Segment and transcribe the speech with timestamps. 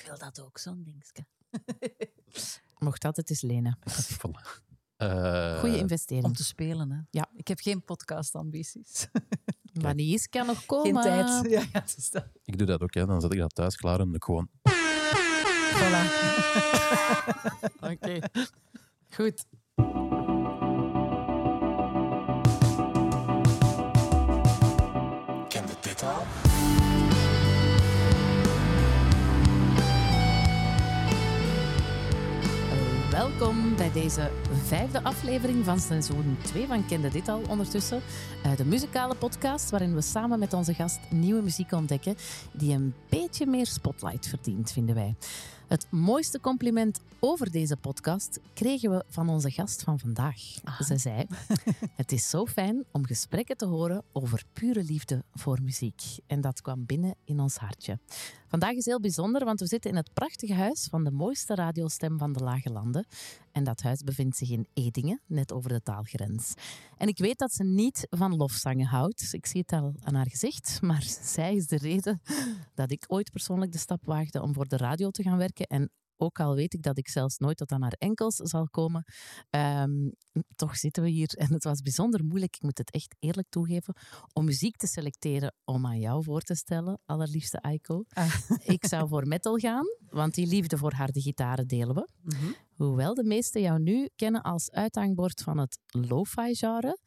[0.00, 1.26] Ik wil dat ook, zo'n dingetje.
[2.78, 3.78] Mocht altijd eens lenen.
[4.18, 4.48] Voilà.
[5.00, 6.36] Eh, Goeie Om investering.
[6.36, 6.98] te spelen, hè.
[7.10, 7.26] Ja.
[7.34, 9.08] Ik heb geen podcastambities.
[9.82, 11.02] Maar die is kan nog Geen komen.
[11.02, 11.50] tijd.
[11.50, 12.26] Ja, ja, het is dat.
[12.44, 13.06] Ik doe dat ook, hè.
[13.06, 14.50] dan zet ik dat thuis klaar en ik gewoon...
[15.74, 16.02] Voilà.
[17.80, 18.18] Oké.
[19.10, 19.44] Goed.
[33.40, 34.30] Welkom bij deze
[34.64, 38.00] vijfde aflevering van seizoen 2 van Kende Dit Al ondertussen.
[38.42, 42.16] Eh, de muzikale podcast waarin we samen met onze gast nieuwe muziek ontdekken
[42.52, 45.14] die een beetje meer spotlight verdient, vinden wij.
[45.70, 50.40] Het mooiste compliment over deze podcast kregen we van onze gast van vandaag.
[50.78, 51.26] Ze zei:
[52.00, 56.02] Het is zo fijn om gesprekken te horen over pure liefde voor muziek.
[56.26, 57.98] En dat kwam binnen in ons hartje.
[58.48, 62.18] Vandaag is heel bijzonder, want we zitten in het prachtige huis van de mooiste radiostem
[62.18, 63.06] van de Lage Landen.
[63.52, 66.54] En dat huis bevindt zich in Edingen, net over de taalgrens.
[66.96, 69.28] En ik weet dat ze niet van lofzangen houdt.
[69.32, 70.82] Ik zie het al aan haar gezicht.
[70.82, 71.02] Maar
[71.36, 72.20] zij is de reden
[72.74, 75.66] dat ik ooit persoonlijk de stap waagde om voor de radio te gaan werken.
[75.66, 79.04] En ook al weet ik dat ik zelfs nooit tot aan haar enkels zal komen,
[79.50, 80.10] ehm,
[80.56, 81.28] toch zitten we hier.
[81.40, 83.94] En het was bijzonder moeilijk, ik moet het echt eerlijk toegeven,
[84.32, 88.04] om muziek te selecteren om aan jou voor te stellen, allerliefste Aiko.
[88.08, 88.34] Ah.
[88.76, 92.08] Ik zou voor metal gaan, want die liefde voor harde gitaren delen we.
[92.22, 92.52] Mhm.
[92.86, 96.98] Hoewel de meesten jou nu kennen als uithangbord van het lo-fi genre.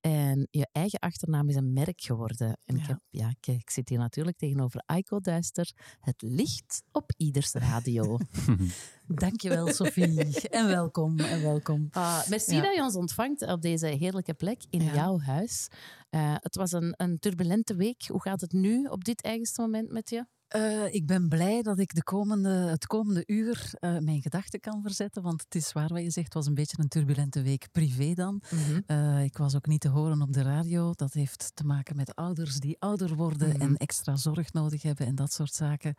[0.00, 2.58] En je eigen achternaam is een merk geworden.
[2.64, 2.86] En ik, Ja.
[2.86, 5.72] heb, ja, ik, ik zit hier natuurlijk tegenover Aiko Duister.
[6.00, 8.18] Het licht op ieders radio.
[9.06, 10.48] Dankjewel, Sophie.
[10.48, 11.88] en welkom, en welkom.
[11.90, 12.62] Ah, merci Ja.
[12.62, 14.94] dat je ons ontvangt op deze heerlijke plek in Ja.
[14.94, 15.68] jouw huis.
[16.10, 18.06] Eh, het was een, een turbulente week.
[18.06, 20.26] Hoe gaat het nu op dit eigenste moment met je?
[20.56, 24.82] Eh, ik ben blij dat ik de komende, het komende uur eh, mijn gedachten kan
[24.82, 25.22] verzetten.
[25.22, 28.12] Want het is waar wat je zegt, het was een beetje een turbulente week privé
[28.14, 28.42] dan.
[28.86, 30.92] Eh, ik was ook niet te horen op de radio.
[30.92, 33.60] Dat heeft te maken met ouders die ouder worden Mhm.
[33.60, 35.94] en extra zorg nodig hebben en dat soort zaken.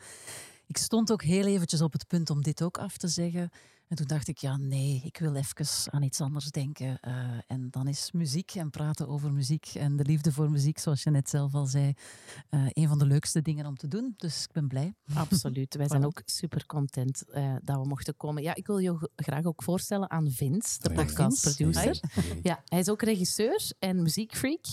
[0.67, 3.49] Ik stond ook heel eventjes op het punt om dit ook af te zeggen.
[3.87, 6.99] En toen dacht ik, ja nee, ik wil even aan iets anders denken.
[6.99, 7.13] Eh,
[7.47, 11.09] en dan is muziek en praten over muziek en de liefde voor muziek, zoals je
[11.09, 11.93] net zelf al zei,
[12.49, 14.13] eh, een van de leukste dingen om te doen.
[14.17, 14.93] Dus ik ben blij.
[15.13, 15.75] Absoluut.
[15.75, 18.43] Wij zijn ook super content eh, dat we mochten komen.
[18.43, 21.99] Ja, ik wil je graag ook voorstellen aan Vince, de podcastproducer.
[22.41, 24.65] Ja, hij is ook regisseur en muziekfreak.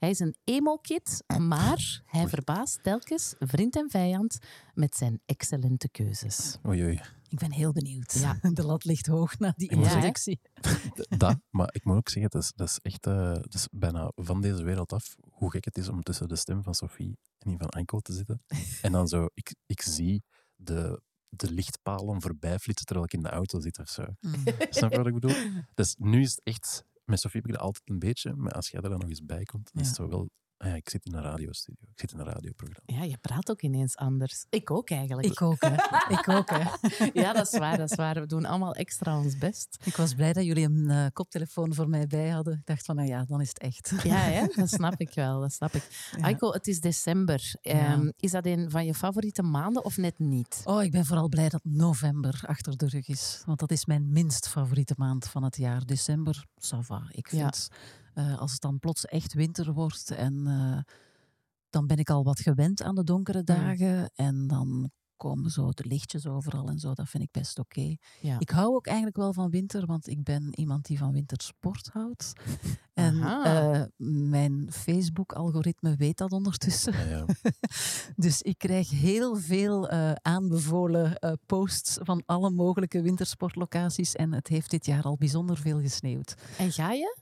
[0.00, 4.38] Hij is een emo-kid, maar hij verbaast telkens vriend en vijand
[4.74, 6.58] met zijn excellente keuzes.
[6.66, 7.00] Oei, oei.
[7.28, 8.12] Ik ben heel benieuwd.
[8.12, 8.38] Ja.
[8.52, 10.40] De lat ligt hoog na die introductie.
[11.18, 14.12] Dat, maar ik moet ook zeggen, dat is, dat is echt eh, dat is bijna
[14.14, 17.50] van deze wereld af hoe gek het is om tussen de stem van Sophie en
[17.50, 18.42] die van Anko te zitten.
[18.82, 20.24] En dan zo, ik, ik zie
[20.56, 24.04] de, de lichtpalen voorbij flitsen terwijl ik in de auto zit of zo.
[24.20, 24.32] Mm.
[24.70, 25.36] Snap je wat ik bedoel?
[25.74, 28.68] Dus nu is het echt, met Sophie heb ik dat altijd een beetje, maar als
[28.70, 30.88] jij er dan nog eens bij komt, dan is het zo wel, ah ja, ik
[30.90, 33.02] zit in een radiostudio, ik zit in een radioprogramma.
[33.02, 34.46] Ja, je praat ook ineens anders.
[34.50, 35.28] Ik ook eigenlijk.
[35.28, 35.74] Ik ook, hè.
[36.18, 36.64] Ik ook, hè.
[37.12, 38.20] Ja, dat is waar, dat is waar.
[38.20, 39.78] We doen allemaal extra ons best.
[39.84, 42.54] Ik was blij dat jullie een eh, koptelefoon voor mij bij hadden.
[42.54, 43.92] Ik dacht van, nou ja, dan is het echt.
[44.02, 44.46] Ja, hè?
[44.54, 45.40] dat snap ik wel.
[45.40, 46.10] Dat snap ik.
[46.16, 46.22] Ja.
[46.22, 47.54] Aiko, het is december.
[47.60, 47.72] Ja.
[47.72, 50.60] Ehm, is dat een van je favoriete maanden of net niet?
[50.64, 53.42] Oh, ik ben vooral blij dat november achter de rug is.
[53.46, 55.86] Want dat is mijn minst favoriete maand van het jaar.
[55.86, 57.02] December, ça va.
[57.10, 57.52] Ik Ja.
[58.14, 60.94] Eh, als het dan plots echt winter wordt en eh,
[61.70, 64.10] dan ben ik al wat gewend aan de donkere dagen.
[64.14, 64.90] En dan
[65.20, 66.92] komen zo de lichtjes overal en zo.
[66.94, 67.96] Dat vind ik best oké.
[68.20, 68.38] Ja.
[68.38, 72.32] Ik hou ook eigenlijk wel van winter, want ik ben iemand die van wintersport houdt.
[72.94, 76.92] En eh, mijn Facebook-algoritme weet dat ondertussen.
[76.92, 77.24] Ja, ja.
[78.16, 84.14] Dus ik krijg heel veel eh, aanbevolen eh, posts van alle mogelijke wintersportlocaties.
[84.14, 86.34] En het heeft dit jaar al bijzonder veel gesneeuwd.
[86.58, 87.16] En ga je?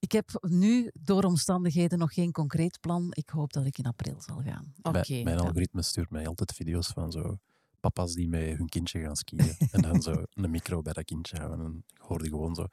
[0.00, 3.08] Ik heb nu door omstandigheden nog geen concreet plan.
[3.10, 4.72] Ik hoop dat ik in april zal gaan.
[4.82, 5.12] Oké.
[5.12, 5.42] Mijn, mijn ja.
[5.42, 7.38] algoritme stuurt mij altijd video's van zo
[7.80, 9.56] papa's die met hun kindje gaan skiën.
[9.72, 11.66] en dan zo een micro bij dat kindje houden.
[11.66, 12.66] En ik hoorde gewoon zo,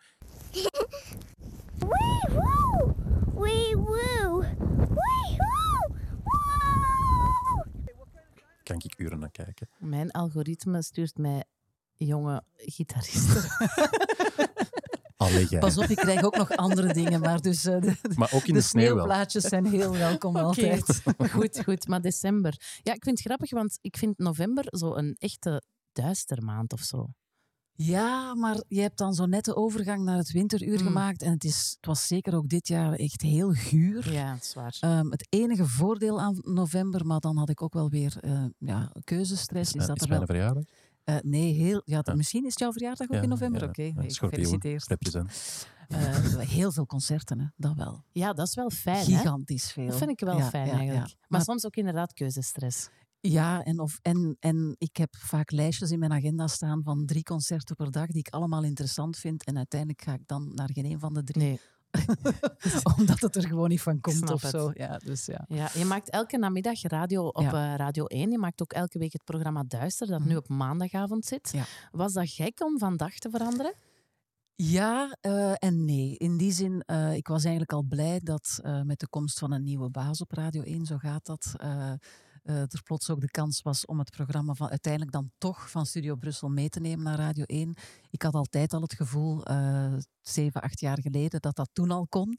[1.77, 2.95] Wee woo!
[3.33, 4.39] Wee woo!
[4.39, 5.95] Wee woo!
[6.23, 7.63] Woo!
[8.63, 9.69] kan ik uren naar kijken.
[9.77, 11.43] Mijn algoritme stuurt mij
[11.95, 13.43] jonge gitaristen.
[15.59, 17.19] Pas op, ik krijg ook nog andere dingen.
[17.19, 18.93] Maar dus eh, de, Maar ook in de de sneeuw wel.
[18.93, 21.01] sneeuwplaatjes zijn heel welkom altijd.
[21.31, 21.87] goed, goed.
[21.87, 22.79] Maar december.
[22.83, 25.61] Ja, ik vind het grappig, want ik vind november zo een echte
[25.91, 27.07] duistermaand of zo.
[27.79, 30.85] Ja, maar je hebt dan zo net de overgang naar het winteruur Mm.
[30.85, 31.21] gemaakt.
[31.21, 34.11] En het, is, het was zeker ook dit jaar echt heel guur.
[34.13, 34.77] Ja, dat is waar.
[34.79, 38.91] Ehm, het enige voordeel aan november, maar dan had ik ook wel weer eh, ja,
[39.03, 40.25] keuzestress, is Eh, dat is er wel...
[40.25, 40.63] verjaardag?
[41.07, 42.13] Eh, nee, heel, ja, Ja.
[42.15, 43.61] misschien is het jouw verjaardag ook Ja, in november.
[43.61, 44.87] ja, Oké, gefeliciteerd.
[44.87, 45.31] Represent.
[45.87, 45.97] Eh,
[46.57, 48.03] heel veel concerten, hè, dat wel.
[48.11, 49.17] Ja, dat is wel fijn, hè?
[49.17, 49.87] Gigantisch veel.
[49.87, 51.07] Dat vind ik wel Ja, fijn ja, eigenlijk.
[51.07, 51.13] ja.
[51.19, 52.89] Maar, Maar- soms ook inderdaad keuzestress.
[53.19, 57.23] Ja, en, of, en, en ik heb vaak lijstjes in mijn agenda staan van drie
[57.23, 59.43] concerten per dag die ik allemaal interessant vind.
[59.45, 61.59] En uiteindelijk ga ik dan naar geen een van de drie, Nee.
[62.97, 64.51] omdat het er gewoon niet van komt of het.
[64.51, 64.71] zo.
[64.73, 65.45] Ja, dus ja.
[65.47, 67.71] Ja, je maakt elke namiddag radio op Ja.
[67.71, 68.31] eh, Radio 1.
[68.31, 70.27] Je maakt ook elke week het programma Duister, dat Mhm.
[70.27, 71.49] nu op maandagavond zit.
[71.53, 71.63] Ja.
[71.91, 73.73] Was dat gek om van dag te veranderen?
[74.55, 76.17] Ja eh, en nee.
[76.17, 79.63] In die zin, eh, ik was eigenlijk al blij dat met de komst van een
[79.63, 81.53] nieuwe baas op Radio 1, zo gaat dat,
[82.47, 85.85] eh, er plots ook de kans was om het programma van, uiteindelijk dan toch van
[85.85, 87.73] Studio Brussel mee te nemen naar Radio 1.
[88.09, 92.07] Ik had altijd al het gevoel, eh, zeven, acht jaar geleden, dat dat toen al
[92.07, 92.37] kon.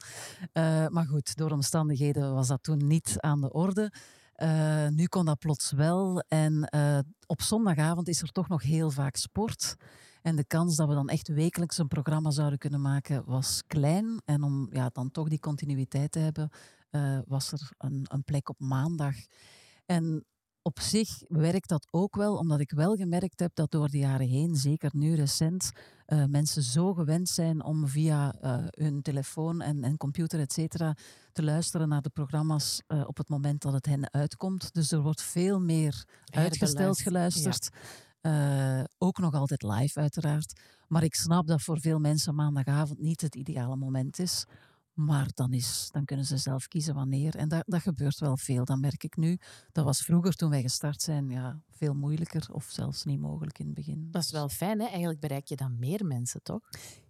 [0.53, 3.93] Eh, maar goed, door omstandigheden was dat toen niet aan de orde.
[4.91, 6.21] Nu kon dat plots wel.
[6.29, 6.69] En
[7.27, 9.75] op zondagavond is er toch nog heel vaak sport.
[10.23, 14.21] En de kans dat we dan echt wekelijks een programma zouden kunnen maken was klein.
[14.25, 16.51] En om ja, dan toch die continuïteit te hebben,
[17.27, 19.15] was er een, een plek op maandag.
[19.91, 20.25] En
[20.63, 24.29] op zich werkt dat ook wel, omdat ik wel gemerkt heb dat door de jaren
[24.29, 25.71] heen, zeker nu recent,
[26.05, 30.97] eh, mensen zo gewend zijn om via eh, hun telefoon en, en computer, et cetera,
[31.33, 34.75] te luisteren naar de programma's eh, op het moment dat het hen uitkomt.
[34.75, 37.69] Dus er wordt veel meer uitgesteld geluisterd.
[38.99, 40.61] Ook nog altijd live, uiteraard.
[40.89, 44.45] Maar ik snap dat voor veel mensen maandagavond niet het ideale moment is.
[44.99, 47.37] Maar dan, is, dan kunnen ze zelf kiezen wanneer.
[47.37, 49.39] En dat, dat gebeurt wel veel, dat merk ik nu.
[49.73, 53.67] Dat was vroeger, toen wij gestart zijn, ja, veel moeilijker of zelfs niet mogelijk in
[53.67, 54.09] het begin.
[54.11, 54.87] Dat is wel fijn, hè?
[54.87, 56.61] Eigenlijk bereik je dan meer mensen, toch?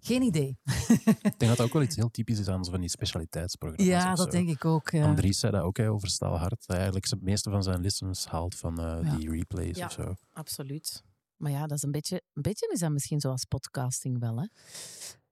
[0.00, 0.58] Geen idee.
[0.86, 4.02] Ik denk dat dat ook wel iets heel typisch is aan zo van die specialiteitsprogramma's.
[4.02, 4.30] Ja, dat zo.
[4.30, 4.90] denk ik ook.
[4.90, 5.04] ja.
[5.06, 6.50] Andries zei dat ook hè, over Staalhart.
[6.50, 9.16] Dat hij eigenlijk het meeste van zijn listens haalt van eh, Ja.
[9.16, 9.86] die replays Ja.
[9.86, 10.14] of zo.
[10.32, 11.04] Absoluut.
[11.36, 14.46] Maar ja, dat is een beetje, een beetje is dat misschien zoals podcasting wel, hè?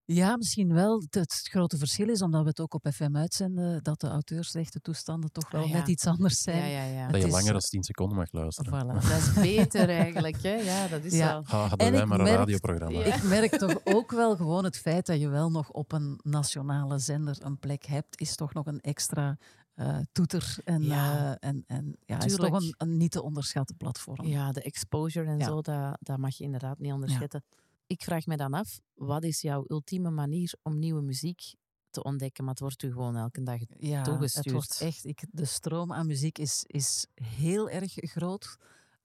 [0.08, 1.00] Ja, misschien wel.
[1.00, 4.82] Het, het grote verschil is, omdat we het ook op FM uitzenden, dat de auteursrechten
[4.82, 5.76] toestanden toch wel Ah, ja.
[5.76, 6.56] net iets anders zijn.
[6.70, 7.08] Ja, ja, ja.
[7.08, 8.84] Dat je is- langer dan 10 seconden mag luisteren.
[8.84, 9.02] Voilà.
[9.08, 10.54] Dat is beter eigenlijk, hè?
[10.54, 11.26] Ja, dat is Ja.
[11.32, 11.42] wel.
[11.44, 12.98] Ha, hadden En wij maar een merk- radioprogramma.
[12.98, 13.14] Ja.
[13.14, 16.98] Ik merk toch ook wel gewoon het feit dat je wel nog op een nationale
[16.98, 19.38] zender een plek hebt, is toch nog een extra
[19.74, 20.56] eh, toeter.
[20.64, 21.36] En Ja.
[21.38, 22.52] eh, en, en ja, is Tuurlijk.
[22.52, 24.26] toch een, een niet te onderschatten platform.
[24.26, 25.44] Ja, de exposure en Ja.
[25.44, 27.44] zo, dat, dat mag je inderdaad niet onderschatten.
[27.86, 31.54] Ik vraag me dan af, wat is jouw ultieme manier om nieuwe muziek
[31.90, 32.44] te ontdekken?
[32.44, 33.60] Maar het wordt u gewoon elke dag...
[33.78, 34.44] Ja, toegestuurd.
[34.44, 38.56] Het wordt echt, ik, de stroom aan muziek is, is heel erg groot.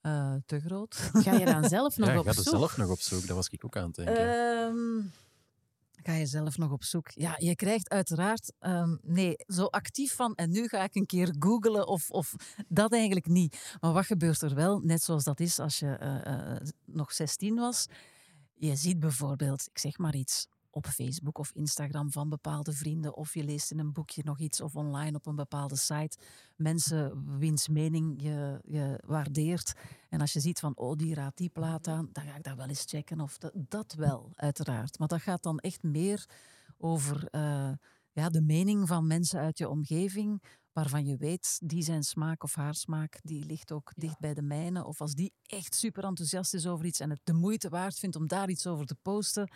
[0.01, 0.95] Eh, te groot.
[0.95, 2.53] Ga je dan zelf nog Ja, ik op ga er zoek?
[2.53, 3.27] zelf nog op zoek.
[3.27, 4.15] Dat was ik ook aan het denken.
[4.17, 5.07] Ehm,
[6.03, 7.09] ga je zelf nog op zoek?
[7.09, 8.53] Ja, je krijgt uiteraard...
[8.59, 10.35] ehm, nee, zo actief van...
[10.35, 12.35] En nu ga ik een keer googlen of, of...
[12.67, 13.75] Dat eigenlijk niet.
[13.79, 14.79] Maar wat gebeurt er wel?
[14.79, 17.87] Net zoals dat is als je eh, eh, nog 16 was.
[18.61, 20.47] Je ziet bijvoorbeeld, ik zeg maar iets...
[20.73, 24.61] Op Facebook of Instagram van bepaalde vrienden, of je leest in een boekje nog iets,
[24.61, 26.17] of online op een bepaalde site.
[26.55, 29.73] Mensen wiens mening je, je waardeert.
[30.09, 32.55] En als je ziet van, oh, die raadt die plaat aan, dan ga ik dat
[32.55, 33.19] wel eens checken.
[33.19, 34.99] Of dat, wel, uiteraard.
[34.99, 36.29] Maar dat gaat dan echt meer
[36.77, 37.71] over eh,
[38.11, 40.43] ja, de mening van mensen uit je omgeving,
[40.73, 44.41] waarvan je weet, die zijn smaak of haar smaak, die ligt ook dicht bij de
[44.41, 44.85] mijne.
[44.85, 48.15] Of als die echt super enthousiast is over iets en het de moeite waard vindt
[48.15, 49.51] om daar iets over te posten,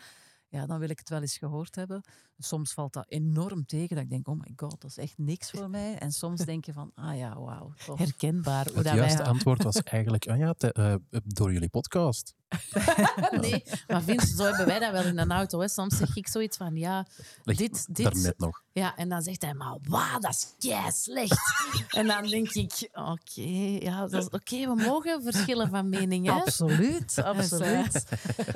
[0.48, 2.02] ja, dan wil ik het wel eens gehoord hebben.
[2.38, 5.52] Soms valt dat enorm tegen, dat ik denk, oh my god, dat is echt niks
[5.52, 5.98] voor mij.
[5.98, 7.74] En soms denk je van, ah ja, wauw.
[7.96, 8.66] Herkenbaar.
[8.66, 8.96] Hoe het dat wij...
[8.96, 12.36] juiste antwoord was eigenlijk, ah ja, te- eh, door jullie podcast.
[13.42, 15.60] Nee, maar Vince, zo hebben wij dat wel in een auto.
[15.60, 15.68] Hè.
[15.68, 17.06] Soms zeg ik zoiets van, ja,
[17.44, 18.64] dit, dit, Daarnet nog.
[18.72, 21.40] Ja, en dan zegt hij, maar wauw, dat is kei slecht.
[22.00, 26.32] en dan denk ik, oké, ja, dat is- oké, we mogen verschillen van mening, hè?
[26.32, 28.04] Absoluut, absoluut.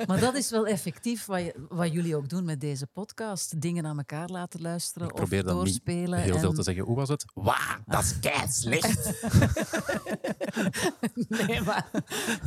[0.06, 3.60] Maar dat is wel effectief wat, je- wat jullie ook doen met deze podcast.
[3.60, 6.18] Dingen aan elkaar laten luisteren Ik of dan niet doorspelen.
[6.18, 6.84] heel veel te zeggen.
[6.84, 7.24] Hoe was het?
[7.34, 9.22] Wauw, dat is kei slecht.
[11.28, 11.90] Nee, maar,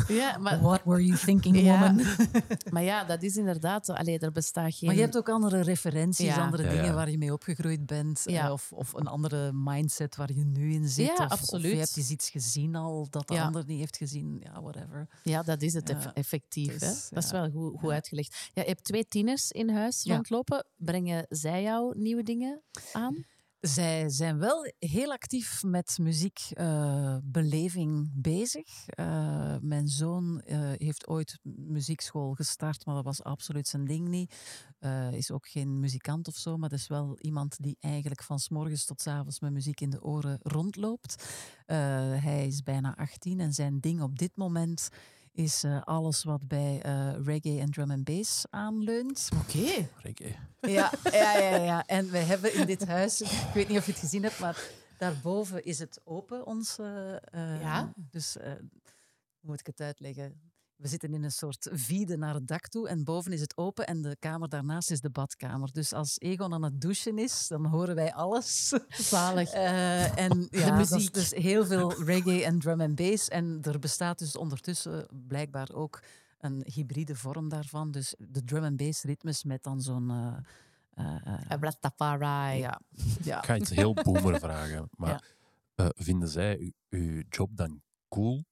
[0.07, 2.01] ja, maar, What were you thinking, Woman?
[2.73, 4.87] maar ja, dat is inderdaad, allee, er bestaat geen...
[4.87, 6.43] Maar je hebt ook andere referenties, Ja.
[6.43, 6.93] andere Ja, dingen ja.
[6.93, 8.21] waar je mee opgegroeid bent.
[8.25, 8.45] Ja.
[8.45, 11.05] eh, Of, of een andere mindset waar je nu in zit.
[11.05, 11.71] Ja, of, Of absoluut.
[11.71, 13.45] je hebt eens iets gezien al dat de Ja.
[13.45, 14.37] ander niet heeft gezien.
[14.43, 15.07] Ja, whatever.
[15.23, 16.79] Ja, dat is het effectief.
[16.79, 16.91] hè?
[17.09, 17.93] Dat is wel goed, goed Ja.
[17.95, 18.51] uitgelegd.
[18.53, 20.13] Ja, je hebt twee tieners in huis Ja.
[20.15, 20.65] rondlopen.
[20.75, 22.61] Brengen zij jou nieuwe dingen
[22.93, 23.25] aan?
[23.65, 28.87] Zij zijn wel heel actief met muziekbeleving bezig.
[28.87, 34.35] Eh, mijn zoon eh, heeft ooit muziekschool gestart, maar dat was absoluut zijn ding niet.
[34.79, 38.39] Eh, is ook geen muzikant of zo, maar dat is wel iemand die eigenlijk van
[38.39, 41.25] s morgens tot s avonds met muziek in de oren rondloopt.
[41.65, 44.89] Hij is bijna 18 en zijn ding op dit moment
[45.33, 49.29] is eh, alles wat bij eh, reggae en drum and bass aanleunt.
[49.41, 49.89] Oké.
[50.01, 50.35] Reggae.
[50.59, 51.85] Ja, ja, ja, ja.
[51.85, 54.63] En wij hebben in dit huis, ik weet niet of je het gezien hebt, maar
[54.97, 56.77] daarboven is het open, ons.
[56.79, 57.93] eh, eh, Ja.
[57.95, 58.61] Dus eh, hoe
[59.49, 60.52] moet ik het uitleggen?
[60.75, 63.87] We zitten in een soort vide naar het dak toe en boven is het open
[63.87, 65.71] en de kamer daarnaast is de badkamer.
[65.71, 68.73] Dus als Egon aan het douchen is, dan horen wij alles.
[68.89, 69.51] Zalig.
[69.63, 71.13] Eh, en ja, dat is muziek.
[71.13, 73.27] dus heel veel reggae en drum and bass.
[73.27, 76.01] En er bestaat dus ondertussen blijkbaar ook
[76.39, 77.91] een hybride vorm daarvan.
[77.91, 80.09] Dus de drum and bass ritmes met dan zo'n...
[80.09, 80.37] eh,
[80.93, 82.57] eh, eh, Uh, Rastafari.
[82.59, 82.79] ja,
[83.23, 83.37] ja.
[83.37, 85.09] Ik ga iets heel boomer vragen, maar
[85.75, 85.83] Ja.
[85.85, 88.45] eh, vinden zij uw job dan cool?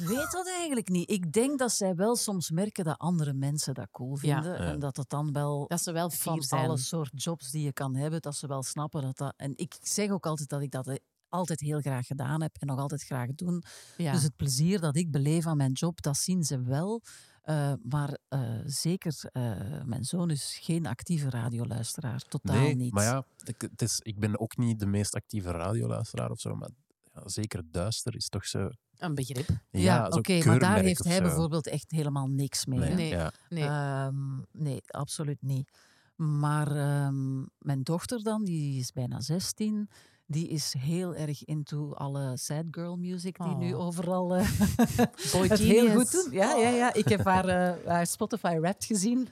[0.00, 1.10] Ik weet dat eigenlijk niet.
[1.10, 4.52] Ik denk dat zij wel soms merken dat andere mensen dat cool vinden.
[4.52, 4.58] Ja.
[4.58, 6.66] En dat het dan wel Dat ze wel van zijn.
[6.66, 9.34] alle soort jobs die je kan hebben, dat ze wel snappen dat dat...
[9.36, 10.96] En ik zeg ook altijd dat ik dat eh,
[11.28, 13.62] altijd heel graag gedaan heb en nog altijd graag doen.
[13.96, 14.12] Ja.
[14.12, 17.02] Dus het plezier dat ik beleef aan mijn job, dat zien ze wel.
[17.42, 22.22] Eh, maar eh, zeker, eh, mijn zoon is geen actieve radioluisteraar.
[22.28, 22.92] Totaal nee, niet.
[22.92, 26.54] maar ja, ik, het is, ik ben ook niet de meest actieve radioluisteraar of zo,
[26.54, 26.70] maar
[27.14, 28.70] ja, zeker duister is toch zo...
[28.98, 29.48] Een begrip.
[29.70, 31.22] Ja, oké, maar daar heeft hij zo.
[31.22, 32.78] bijvoorbeeld echt helemaal niks mee.
[32.78, 32.94] Nee.
[32.94, 33.08] Nee.
[33.08, 33.32] Ja.
[33.48, 33.64] Nee.
[33.64, 35.70] Ehm, nee, absoluut niet.
[36.16, 39.88] Maar ehm, mijn dochter dan, die is bijna 16,
[40.26, 43.80] die is heel erg into alle sad girl music die nu Oh.
[43.86, 44.48] overal eh,
[45.32, 45.92] Boy het heel Genius.
[45.94, 46.32] goed doen.
[46.32, 46.94] Ja, ja, ja.
[46.94, 49.28] Ik heb haar, eh, haar Spotify Wrapped gezien.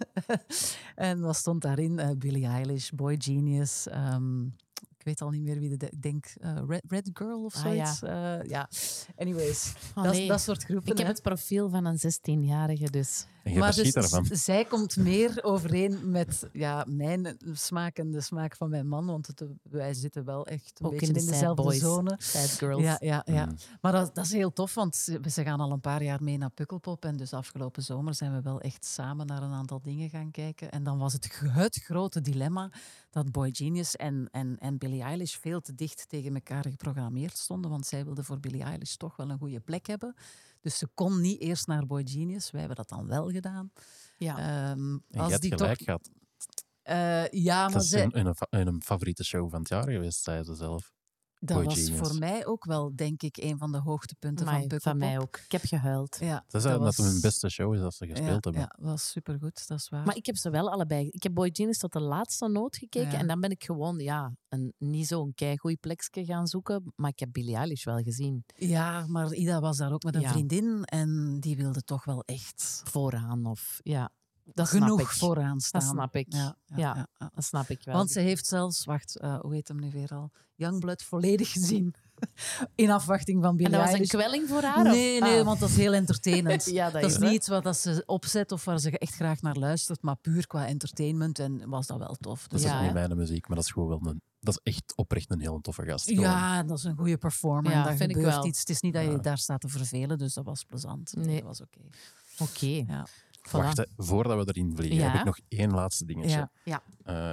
[0.95, 1.99] en wat stond daarin?
[1.99, 3.87] Eh, Billie Eilish, Boy Genius.
[3.89, 4.43] ehm,
[5.05, 5.89] weet al niet meer wie de...
[5.91, 8.01] Ik denk eh, Red, Red Girl of Ah, zoiets.
[8.01, 8.43] ja.
[8.43, 8.69] ja.
[9.17, 10.29] Anyways, Oh, dat, nee.
[10.29, 10.93] dat soort groepen.
[10.93, 13.27] Ik heb het profiel van een 16-jarige, dus...
[13.45, 14.27] En je Maar dus, daarvan.
[14.33, 19.07] zij komt meer overeen met ja, mijn smaak en de smaak van mijn man.
[19.07, 21.79] Want het, wij zitten wel echt een Ook beetje in de in dezelfde boys.
[21.79, 22.17] zone.
[22.19, 22.83] Sad girls.
[22.83, 23.45] Ja, ja, ja.
[23.47, 23.57] Mm.
[23.81, 26.39] Maar dat, dat is heel tof, want ze, ze gaan al een paar jaar mee
[26.39, 27.05] naar Pukkelpop.
[27.05, 30.71] En dus afgelopen zomer zijn we wel echt samen naar een aantal dingen gaan kijken.
[30.71, 32.71] En dan was het, het grote dilemma
[33.11, 37.71] dat Boy Genius en, en, en Billie Eilish veel te dicht tegen elkaar geprogrammeerd stonden.
[37.71, 40.15] Want zij wilde voor Billie Eilish toch wel een goede plek hebben.
[40.65, 42.51] Dus ze kon niet eerst naar Boy Genius.
[42.51, 43.73] Wij hebben dat dan wel gedaan.
[44.19, 44.39] Ja.
[44.39, 46.11] Ehm, En je als hebt die gelijk toch, gehad.
[46.83, 49.91] Eh, ja, maar Dat is zij, een, een, een, een favoriete show van het jaar
[49.91, 50.93] geweest, zei ze zelf.
[51.47, 51.99] Dat Boy was Genius.
[52.09, 54.83] voor mij ook wel, denk ik, een van de hoogtepunten van Pukkelpop.
[54.83, 55.37] van mij ook.
[55.45, 56.17] Ik heb gehuild.
[56.21, 58.61] Ja, Dat is dat was- hun beste show is dat ze gespeeld ja, hebben.
[58.61, 60.05] Ja, dat was supergoed, dat is waar.
[60.07, 61.09] Maar ik heb ze wel allebei.
[61.09, 63.11] Ik heb Boy Genius tot de laatste noot gekeken.
[63.11, 63.19] Ja.
[63.19, 66.93] En dan ben ik gewoon ja, een, niet zo'n keigoed plekje gaan zoeken.
[66.97, 68.45] Maar ik heb Billie Eilish wel gezien.
[68.57, 70.31] Ja, maar Ida was daar ook met een Ja.
[70.31, 73.81] vriendin en die wilde toch wel echt Vooraan of...
[73.83, 74.11] Ja,
[74.45, 75.07] dat snap genoeg ik.
[75.07, 75.81] vooraan staan.
[75.81, 76.33] Dat snap ik.
[76.33, 76.95] Ja, ja, Ja.
[76.97, 77.31] ja, ja.
[77.35, 77.95] Dat snap ik wel.
[77.95, 80.31] Want ze heeft zelfs, wacht, eh, hoe heet hem nu weer al?
[80.55, 81.95] Youngblood volledig gezien.
[82.75, 84.83] In afwachting van en Billie dat was een kwelling voor haar?
[84.85, 85.29] Nee, of?
[85.29, 85.45] nee, Ah.
[85.47, 86.65] want dat is heel entertainend.
[86.71, 89.41] Ja, dat dat is niet iets wat dat ze opzet of waar ze echt graag
[89.43, 92.41] naar luistert, maar puur qua entertainment en was dat wel tof.
[92.41, 94.23] Dat Dus is Ja, ook niet mijn muziek, maar dat is gewoon wel een...
[94.41, 96.07] Dat is echt oprecht een heel toffe gast.
[96.09, 96.23] gewoon.
[96.25, 97.71] ja, dat is een goede performer.
[97.73, 98.47] Ja, en daar vind ik wel.
[98.47, 98.59] iets.
[98.61, 99.17] Het is niet dat je Ja.
[99.19, 101.13] daar staat te vervelen, dus dat was plezant.
[101.17, 101.35] Nee.
[101.37, 101.81] Dat was oké.
[102.39, 102.67] Oké.
[102.93, 103.07] Ja.
[103.49, 103.51] Voilà.
[103.53, 105.11] Wacht, voordat we erin vliegen, Ja.
[105.11, 106.37] heb ik nog één laatste dingetje.
[106.37, 106.51] Ja.
[106.65, 106.83] Ja.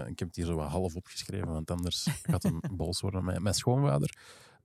[0.01, 3.23] Eh, ik heb het hier zo wat half opgeschreven, want anders gaat een boos worden.
[3.23, 4.17] Mijn, mijn schoonvader,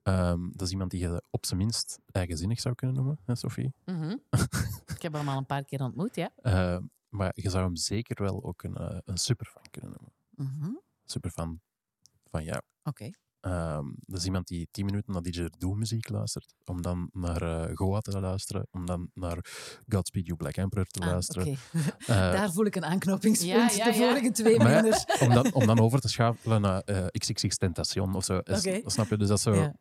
[0.03, 3.75] ehm, dat is iemand die je op zijn minst eigenzinnig zou kunnen noemen, hè, Sophie.
[3.85, 4.17] Mhm.
[4.97, 6.31] ik heb hem al een paar keer ontmoet, ja.
[6.37, 10.13] Eh, maar je zou hem zeker wel ook een, eh, een superfan kunnen noemen.
[10.55, 10.71] Mhm.
[11.05, 11.61] Superfan
[12.31, 12.61] van jou.
[12.83, 13.11] Oké.
[13.47, 17.77] Ehm, dat is iemand die tien minuten naar DJ muziek luistert, om dan naar eh,
[17.77, 19.39] Goa te luisteren, om dan naar
[19.89, 21.47] Godspeed You Black Emperor te Ah, luisteren.
[21.47, 21.59] oké.
[22.07, 23.53] Eh, Daar voel ik een aanknopingspunt.
[23.75, 24.09] Ja, ja, de ja.
[24.09, 25.05] vorige twee minder.
[25.21, 28.39] om, dan, om dan over te schakelen naar eh, XXX Tentation of zo.
[28.39, 28.81] Is-.
[28.85, 29.17] Snap je?
[29.17, 29.75] Dus dat is zo Ja.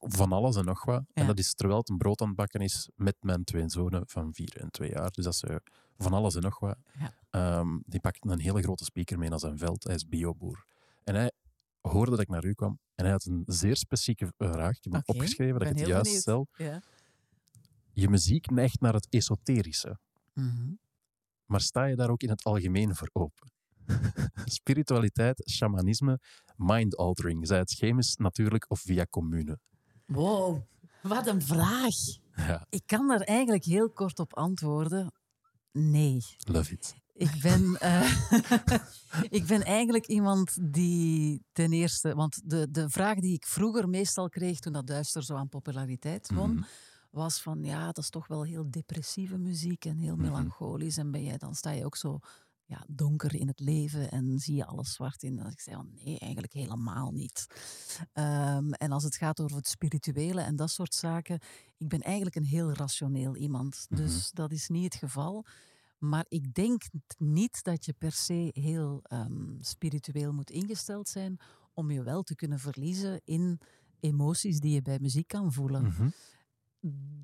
[0.00, 1.02] van alles en nog wat.
[1.06, 1.20] Ja.
[1.22, 4.02] En dat is terwijl het een brood aan het bakken is met mijn twee zonen
[4.06, 5.10] van vier en twee jaar.
[5.10, 5.56] Dus dat is zo
[5.98, 6.76] van alles en nog wat.
[6.98, 7.14] Ja.
[7.30, 9.84] Ehm, die pakt een hele grote speaker mee naar zijn veld.
[9.84, 10.64] Hij is bioboer.
[11.04, 11.32] En hij
[11.80, 12.78] hoorde dat ik naar u kwam.
[12.94, 14.76] En hij had een zeer specifieke vraag.
[14.76, 16.22] Ik heb hem opgeschreven dat ik het juist benieuwd.
[16.22, 16.48] stel.
[16.56, 16.82] Ja.
[17.92, 19.98] Je muziek neigt naar het esoterische.
[20.32, 20.72] Mhm.
[21.46, 23.52] Maar sta je daar ook in het algemeen voor open?
[24.44, 26.20] Spiritualiteit, shamanisme,
[26.56, 29.58] mind-altering, zij het chemisch, natuurlijk of via commune.
[30.06, 30.62] Wow,
[31.02, 31.94] wat een vraag.
[32.36, 35.12] Ja, Ik kan daar eigenlijk heel kort op antwoorden.
[35.72, 36.22] Nee.
[36.38, 36.94] love it.
[37.16, 38.28] Ik ben, eh,
[39.38, 42.14] ik ben eigenlijk iemand die ten eerste...
[42.14, 46.30] Want de, de vraag die ik vroeger meestal kreeg toen dat Duister zo aan populariteit
[46.34, 46.54] won...
[46.54, 46.64] Mhm.
[47.10, 50.22] was van, ja, dat is toch wel heel depressieve muziek en heel Mhm.
[50.22, 50.96] melancholisch.
[50.96, 52.18] En ben jij, dan sta je ook zo
[52.64, 55.38] ja, donker in het leven en zie je alles zwart in.
[55.38, 57.46] En ik zei, van, nee, eigenlijk helemaal niet.
[58.12, 61.38] Ehm, en als het gaat over het spirituele en dat soort zaken,
[61.76, 63.86] ik ben eigenlijk een heel rationeel iemand.
[63.88, 64.00] Mhm.
[64.02, 65.44] Dus dat is niet het geval.
[66.08, 66.82] Maar ik denk
[67.18, 71.40] niet dat je per se heel ehm, spiritueel moet ingesteld zijn
[71.72, 73.60] om je wel te kunnen verliezen in
[74.00, 75.82] emoties die je bij muziek kan voelen.
[75.82, 76.08] Mhm.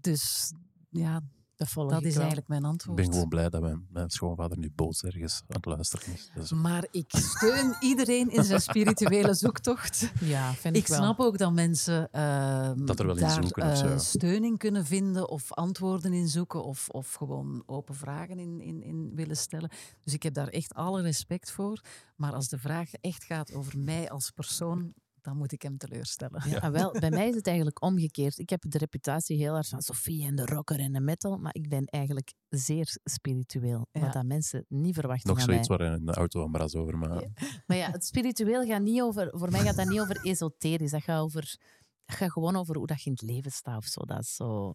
[0.00, 0.52] Dus
[0.90, 1.22] ja,
[1.60, 2.20] Dat volg dat ik is wel.
[2.22, 2.96] eigenlijk mijn Ik antwoord.
[2.96, 6.30] ben gewoon blij dat mijn, mijn schoonvader nu boos ergens aan het luisteren is.
[6.34, 10.12] Dus, Maar ik steun iedereen in zijn spirituele zoektocht.
[10.20, 10.98] Ja, vind ik, Ik wel.
[10.98, 12.08] snap ook dat mensen
[12.86, 13.98] Dat er wel in daar of eh, zo.
[13.98, 18.82] steun in kunnen vinden of antwoorden in zoeken of, of gewoon open vragen in, in,
[18.82, 19.70] in willen stellen.
[20.04, 21.80] Dus ik heb daar echt alle respect voor.
[22.16, 26.42] Maar als de vraag echt gaat over mij als persoon, dan moet ik hem teleurstellen.
[26.48, 28.38] Ja, ah, wel, bij mij is het eigenlijk omgekeerd.
[28.38, 31.54] Ik heb de reputatie heel erg van Sophie en de rocker en de metal, maar
[31.54, 33.86] ik ben eigenlijk zeer spiritueel.
[33.92, 34.00] Ja.
[34.00, 35.78] Wat dat mensen niet verwachten nog van zoiets mij.
[35.78, 37.24] waar in de auto een bras over maar
[37.66, 39.28] Maar ja, het spiritueel gaat niet over...
[39.38, 40.90] Voor mij gaat dat niet over esoterisch.
[40.90, 41.56] Dat gaat, over,
[42.04, 44.00] dat gaat gewoon over hoe dat je in het leven staat of zo.
[44.04, 44.72] Dat is zo...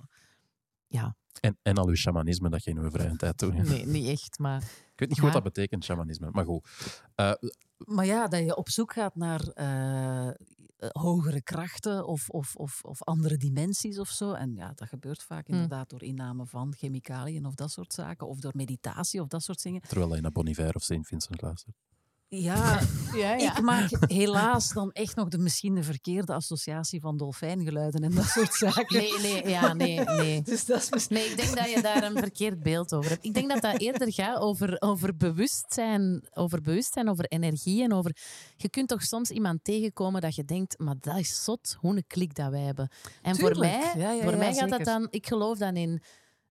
[0.88, 3.54] Ja, En, en al uw shamanisme dat je in uw vrije tijd doet.
[3.54, 4.62] nee, niet echt, maar...
[4.62, 5.24] Ik weet niet Ja.
[5.24, 6.30] goed wat dat betekent, shamanisme.
[6.32, 6.68] Maar goed.
[7.16, 7.32] Eh,
[7.78, 10.34] Maar ja, dat je op zoek gaat naar eh, eh,
[10.78, 14.34] hogere krachten of, of, of, of andere dimensies of zo.
[14.34, 15.54] En ja, dat gebeurt vaak Hm.
[15.54, 18.28] inderdaad door inname van chemicaliën of dat soort zaken.
[18.28, 19.82] Of door meditatie of dat soort dingen.
[19.82, 21.76] terwijl je naar Bon Iver of Saint Vincent luistert.
[22.46, 22.80] Ja,
[23.14, 28.16] Ja, ik maak helaas dan echt nog de, misschien de verkeerde associatie van dolfijngeluiden en
[28.16, 28.98] dat soort zaken.
[28.98, 30.42] Nee, nee, ja, nee, nee.
[30.52, 31.16] Dus dat is misschien...
[31.16, 33.26] Nee, ik denk dat je daar een verkeerd beeld over hebt.
[33.26, 38.18] Ik denk dat dat eerder gaat over, over, bewustzijn, over bewustzijn, over energie en over...
[38.56, 42.08] Je kunt toch soms iemand tegenkomen dat je denkt, maar dat is zot, hoe een
[42.08, 42.90] klik dat wij hebben.
[43.22, 45.08] En voor mij, Ja, ja, voor ja, mij gaat dat dan...
[45.10, 46.02] Ik geloof dan in...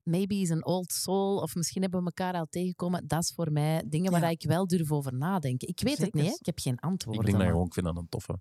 [0.04, 3.06] Maybe is een old soul, of misschien hebben we elkaar al tegengekomen.
[3.06, 4.28] Dat is voor mij dingen waar Ja.
[4.28, 5.68] ik wel durf over nadenken.
[5.68, 6.30] Ik weet het niet, hè.
[6.30, 7.18] ik heb geen antwoord.
[7.18, 8.38] Ik denk dat je gewoon, ik vind dat een toffe.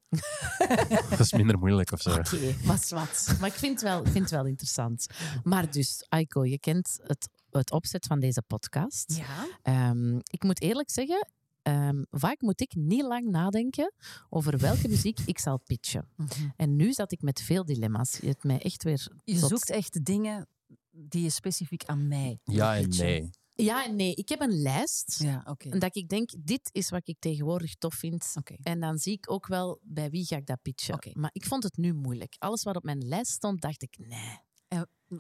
[1.10, 2.14] dat is minder moeilijk of zo.
[2.14, 3.36] Oké, was wat.
[3.40, 5.06] Maar ik vind het wel, ik vind het wel interessant.
[5.44, 9.14] Maar dus, Aiko, je kent het, het opzet van deze podcast.
[9.16, 9.48] Ja.
[9.62, 11.28] Ehm, ik moet eerlijk zeggen,
[11.62, 13.94] ehm, vaak moet ik niet lang nadenken
[14.30, 16.08] over welke muziek ik zal pitchen.
[16.56, 18.18] En nu zat ik met veel dilemma's.
[18.22, 19.08] Je hebt mij echt weer...
[19.24, 20.48] Je tot- zoekt echt dingen
[20.96, 23.30] die je specifiek aan mij Ja en nee.
[23.56, 24.16] Ja en nee.
[24.16, 25.20] Ik heb een lijst.
[25.20, 25.70] Ja, oké.
[25.70, 28.34] En dat ik denk, dit is wat ik tegenwoordig tof vind.
[28.38, 28.56] Oké.
[28.64, 30.94] En dan zie ik ook wel bij wie ga ik dat pitchen.
[30.94, 31.12] Oké.
[31.14, 32.36] Maar ik vond het nu moeilijk.
[32.38, 34.38] Alles wat op mijn lijst stond, dacht ik, nee.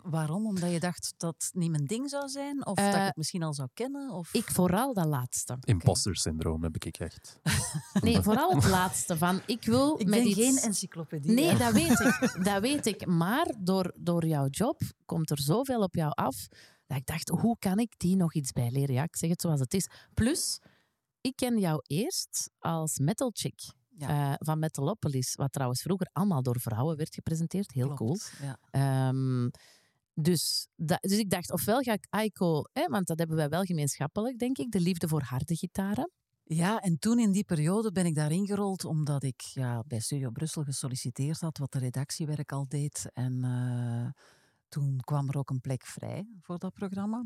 [0.03, 0.45] Waarom?
[0.47, 2.65] Omdat je dacht dat het niet mijn ding zou zijn?
[2.65, 4.10] Of dat ik Eh, het misschien al zou kennen?
[4.12, 4.34] Of...
[4.34, 5.58] Ik vooral dat laatste.
[5.63, 7.39] Imposter syndroom heb ik echt.
[8.01, 9.17] Nee, vooral het laatste.
[9.17, 10.39] Van, ik wil ik met ben iets...
[10.39, 11.32] geen encyclopedie.
[11.32, 11.58] Nee, hè.
[11.58, 12.43] dat weet ik.
[12.43, 13.06] Dat weet ik.
[13.06, 16.47] Maar door, door jouw job komt er zoveel op jou af
[16.88, 18.95] dat ik dacht, hoe kan ik die nog iets bijleren?
[18.95, 19.88] Ja, ik zeg het zoals het is.
[20.13, 20.60] Plus,
[21.21, 24.08] ik ken jou eerst als metal chick Ja.
[24.32, 27.71] eh, van Metalopolis, wat trouwens vroeger allemaal door vrouwen werd gepresenteerd.
[27.71, 28.17] Heel cool.
[28.41, 28.58] Ja.
[28.71, 29.49] Ehm,
[30.13, 33.63] dus, dat, dus ik dacht, ofwel ga ik Aiko, hè, want dat hebben wij wel
[33.63, 36.12] gemeenschappelijk, denk ik, de liefde voor harde gitaren.
[36.43, 40.30] ja, en toen in die periode ben ik daarin gerold omdat ik ja, bij Studio
[40.30, 43.10] Brussel gesolliciteerd had, wat de redactiewerk al deed.
[43.13, 44.23] En eh,
[44.67, 47.26] toen kwam er ook een plek vrij voor dat programma.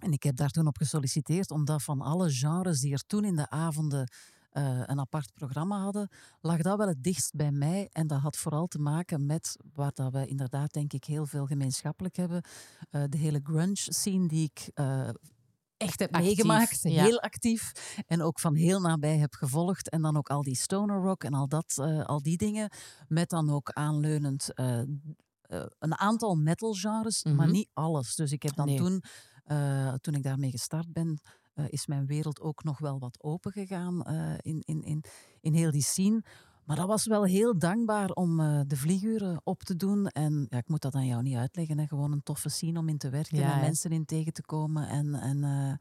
[0.00, 3.36] En ik heb daar toen op gesolliciteerd, omdat van alle genres die er toen in
[3.36, 4.08] de avonden
[4.54, 6.08] eh, een apart programma hadden,
[6.40, 7.88] lag dat wel het dichtst bij mij.
[7.92, 11.46] En dat had vooral te maken met waar dat we inderdaad, denk ik, heel veel
[11.46, 12.42] gemeenschappelijk hebben.
[12.90, 15.08] Eh, de hele grunge-scene die ik eh,
[15.76, 17.04] echt heb Actief, meegemaakt, ja.
[17.04, 17.72] heel actief.
[18.06, 19.90] En ook van heel nabij heb gevolgd.
[19.90, 22.70] En dan ook al die stoner rock en al, dat, al die dingen.
[23.08, 24.48] Met dan ook aanleunend
[25.78, 27.50] een aantal metal genres, maar Mhm.
[27.50, 28.14] niet alles.
[28.14, 28.76] Dus ik heb dan Nee.
[28.76, 29.02] toen,
[30.00, 31.20] toen ik daarmee gestart ben,
[31.54, 35.04] eh, is mijn wereld ook nog wel wat open gegaan eh, in, in, in,
[35.40, 36.22] in heel die scene.
[36.64, 40.06] Maar dat was wel heel dankbaar om eh, de vlieguren op te doen.
[40.06, 41.78] En ja, ik moet dat aan jou niet uitleggen.
[41.78, 41.86] Hè.
[41.86, 44.88] Gewoon een toffe scene om in te werken Ja, en mensen in tegen te komen.
[44.88, 45.80] En, en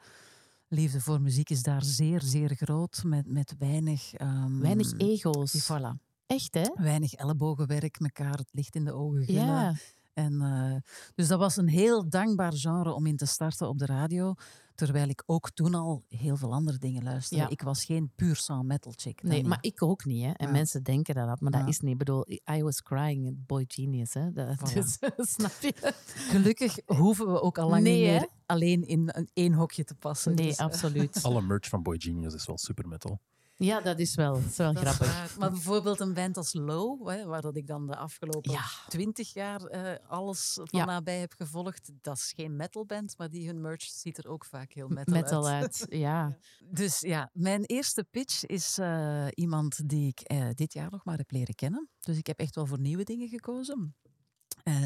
[0.67, 3.03] liefde voor muziek is daar zeer, zeer groot.
[3.05, 4.13] Met, met weinig...
[4.13, 5.71] ehm, Weinig ego's.
[5.71, 6.01] Voilà.
[6.27, 6.69] Echt, hè?
[6.75, 9.45] Weinig ellebogenwerk, elkaar het licht in de ogen gillen.
[9.45, 9.73] Ja.
[10.13, 13.86] En, eh, dus dat was een heel dankbaar genre om in te starten op de
[13.86, 14.34] radio.
[14.76, 17.43] Terwijl ik ook toen al heel veel andere dingen luisterde.
[17.43, 17.49] Ja.
[17.49, 19.23] Ik was geen puur sound metal chick.
[19.23, 19.47] Nee, niet.
[19.47, 20.23] maar ik ook niet.
[20.23, 20.32] Hè.
[20.32, 20.52] En Ja.
[20.52, 21.67] mensen denken dat, dat, maar dat Ja.
[21.67, 21.91] is niet.
[21.91, 24.13] Ik bedoel, I was crying, boy genius.
[24.13, 24.32] Hè.
[24.32, 24.73] Dat, Voilà.
[24.73, 24.97] dus,
[25.36, 25.93] snap je?
[26.15, 28.12] Gelukkig hoeven we ook al lang Nee, niet hè?
[28.13, 30.36] meer alleen in een één hokje te passen.
[30.36, 31.23] Nee, Dus, eh, absoluut.
[31.23, 33.19] Alle merch van Boy Genius is wel super metal.
[33.56, 35.38] Ja, dat is wel, dat is wel dat grappig.
[35.38, 38.63] Maar bijvoorbeeld een band als Low, hè, waar dat ik dan de afgelopen Ja.
[38.88, 40.86] twintig jaar eh, alles van Ja.
[40.86, 41.92] nabij heb gevolgd.
[42.02, 45.48] Dat is geen metalband, maar die hun merch ziet er ook vaak heel metal, Metal
[45.48, 45.62] uit.
[45.82, 46.38] uit, ja.
[46.66, 51.18] Dus ja, mijn eerste pitch is eh, iemand die ik eh, dit jaar nog maar
[51.18, 51.89] heb leren kennen.
[52.00, 53.96] Dus ik heb echt wel voor nieuwe dingen gekozen.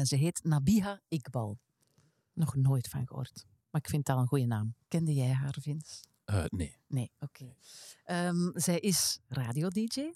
[0.02, 1.58] Ze heet Nabiha Iqbal.
[2.32, 3.46] Nog nooit van gehoord.
[3.70, 4.74] Maar ik vind dat een goede naam.
[4.88, 6.02] Kende jij haar, Vince?
[6.28, 6.76] Eh, nee.
[6.88, 7.54] Nee, oké.
[8.04, 10.12] Ehm, zij is radio-dj.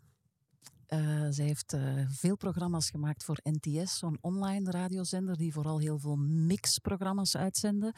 [0.87, 5.99] Eh, zij heeft eh, veel programma's gemaakt voor NTS, zo'n online radiozender die vooral heel
[5.99, 7.93] veel mixprogramma's uitzenden.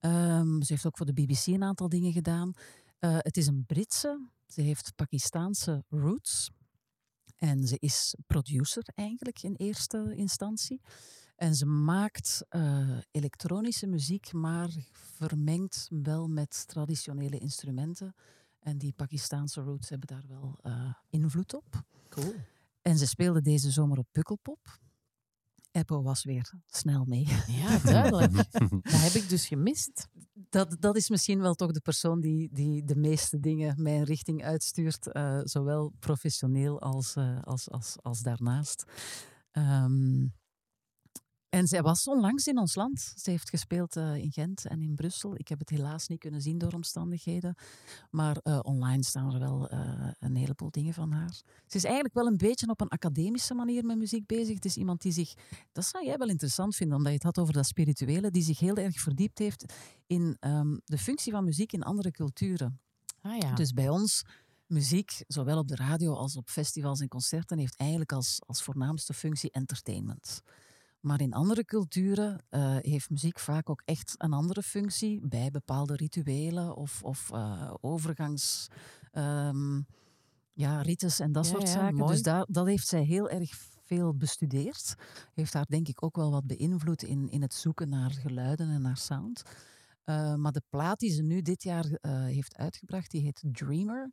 [0.00, 2.52] Ehm, ze heeft ook voor de BBC een aantal dingen gedaan.
[2.98, 4.28] Het is een Britse.
[4.46, 6.50] Ze heeft Pakistaanse roots.
[7.36, 10.80] En ze is producer eigenlijk in eerste instantie.
[11.40, 18.14] En ze maakt eh, elektronische muziek, maar vermengt wel met traditionele instrumenten.
[18.58, 21.82] En die Pakistaanse roots hebben daar wel eh, invloed op.
[22.08, 22.34] Cool.
[22.82, 24.78] En ze speelde deze zomer op Pukkelpop.
[25.70, 27.26] Eppo was weer snel mee.
[27.46, 28.32] Ja, duidelijk.
[28.82, 30.08] dat heb ik dus gemist.
[30.32, 34.44] Dat, dat is misschien wel toch de persoon die, die de meeste dingen mijn richting
[34.44, 35.12] uitstuurt.
[35.12, 38.84] eh, zowel professioneel als, als, als, als daarnaast.
[39.50, 40.26] Ehm,
[41.50, 43.12] en zij was onlangs in ons land.
[43.16, 45.34] Ze heeft gespeeld eh, in Gent en in Brussel.
[45.36, 47.54] Ik heb het helaas niet kunnen zien door omstandigheden.
[48.10, 51.32] Maar eh, online staan er wel eh, een heleboel dingen van haar.
[51.66, 54.54] Ze is eigenlijk wel een beetje op een academische manier met muziek bezig.
[54.54, 55.34] Het is iemand die zich,
[55.72, 58.58] dat zou jij wel interessant vinden, omdat je het had over dat spirituele, die zich
[58.58, 59.74] heel erg verdiept heeft
[60.06, 62.80] in ehm, de functie van muziek in andere culturen.
[63.22, 63.54] Ah ja.
[63.54, 64.22] Dus bij ons,
[64.66, 69.14] muziek, zowel op de radio als op festivals en concerten, heeft eigenlijk als, als voornaamste
[69.14, 70.42] functie entertainment.
[71.00, 75.96] Maar in andere culturen eh, heeft muziek vaak ook echt een andere functie bij bepaalde
[75.96, 78.68] rituelen of, of eh, overgangs.
[79.12, 79.80] ehm,
[80.52, 81.96] ja, rites en dat Ja, soort ja, zaken.
[81.96, 82.12] mooi.
[82.12, 83.50] Dus daar, dat heeft zij heel erg
[83.82, 84.94] veel bestudeerd.
[85.34, 88.82] Heeft haar denk ik ook wel wat beïnvloed in, in het zoeken naar geluiden en
[88.82, 89.42] naar sound.
[90.04, 94.10] Eh, maar de plaat die ze nu dit jaar heeft uitgebracht, die heet Dreamer.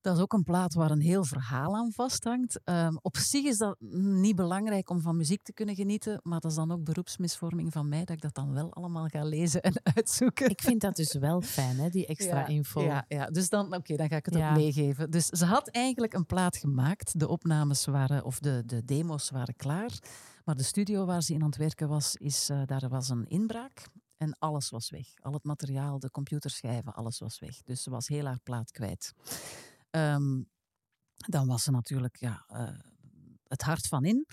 [0.00, 2.60] Dat is ook een plaat waar een heel verhaal aan vasthangt.
[2.64, 6.50] Ehm, op zich is dat niet belangrijk om van muziek te kunnen genieten, maar dat
[6.50, 9.72] is dan ook beroepsmisvorming van mij dat ik dat dan wel allemaal ga lezen en
[9.94, 10.48] uitzoeken.
[10.50, 12.82] Ik vind dat dus wel fijn, hè, die extra Ja, info.
[12.82, 13.26] Ja, ja.
[13.26, 14.50] dus dan, oké, dan ga ik het Ja.
[14.50, 15.10] ook meegeven.
[15.10, 17.18] Dus ze had eigenlijk een plaat gemaakt.
[17.18, 19.98] De opnames waren, of de, de demo's waren klaar.
[20.44, 23.26] Maar de studio waar ze in aan het werken was, is, eh, daar was een
[23.26, 23.86] inbraak.
[24.16, 25.06] En alles was weg.
[25.22, 27.62] Al het materiaal, de computerschijven, alles was weg.
[27.62, 29.14] Dus ze was heel haar plaat kwijt.
[29.90, 30.42] Ehm,
[31.14, 32.78] dan was ze natuurlijk ja, eh,
[33.44, 34.26] het hart van in.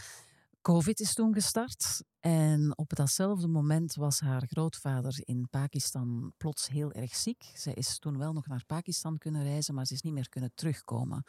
[0.61, 2.03] Covid is toen gestart.
[2.19, 7.51] En op datzelfde moment was haar grootvader in Pakistan plots heel erg ziek.
[7.53, 10.51] Zij is toen wel nog naar Pakistan kunnen reizen, maar ze is niet meer kunnen
[10.55, 11.23] terugkomen.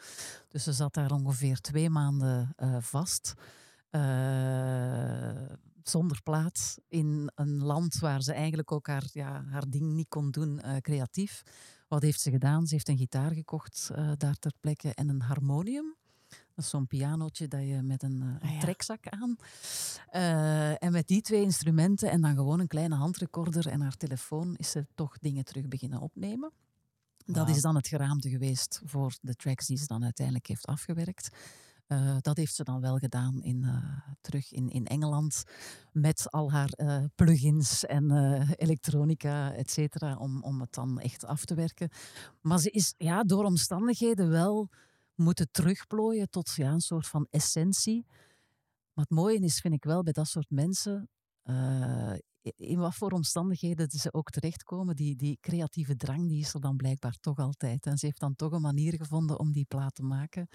[0.47, 3.33] Dus ze zat daar ongeveer twee maanden eh, vast.
[3.89, 10.07] eh, zonder plaats in een land waar ze eigenlijk ook haar, ja, haar ding niet
[10.07, 11.43] kon doen, creatief.
[11.87, 12.67] Wat heeft ze gedaan?
[12.67, 15.95] Ze heeft een gitaar gekocht eh, daar ter plekke en een harmonium.
[16.27, 18.59] Dat is zo'n pianootje dat je met een, eh, een Ah, ja.
[18.59, 19.35] trekzak aan.
[20.09, 24.55] Eh, en met die twee instrumenten en dan gewoon een kleine handrecorder en haar telefoon
[24.55, 26.51] is ze toch dingen terug beginnen opnemen.
[27.25, 31.29] Dat is dan het geraamte geweest voor de tracks die ze dan uiteindelijk heeft afgewerkt.
[31.87, 35.43] Eh, dat heeft ze dan wel gedaan in, eh, terug in, in Engeland
[35.91, 38.11] met al haar eh, plugins en
[38.55, 41.89] elektronica, et cetera, om, om het dan echt af te werken.
[42.41, 44.69] Maar ze is ja, door omstandigheden wel
[45.15, 48.05] moeten terugplooien tot ja, een soort van essentie.
[48.93, 51.09] Maar het mooie is, vind ik wel, bij dat soort mensen,
[52.55, 56.75] in wat voor omstandigheden ze ook terechtkomen, die, die creatieve drang die is er dan
[56.77, 57.85] blijkbaar toch altijd.
[57.85, 60.47] En ze heeft dan toch een manier gevonden om die plaat te maken.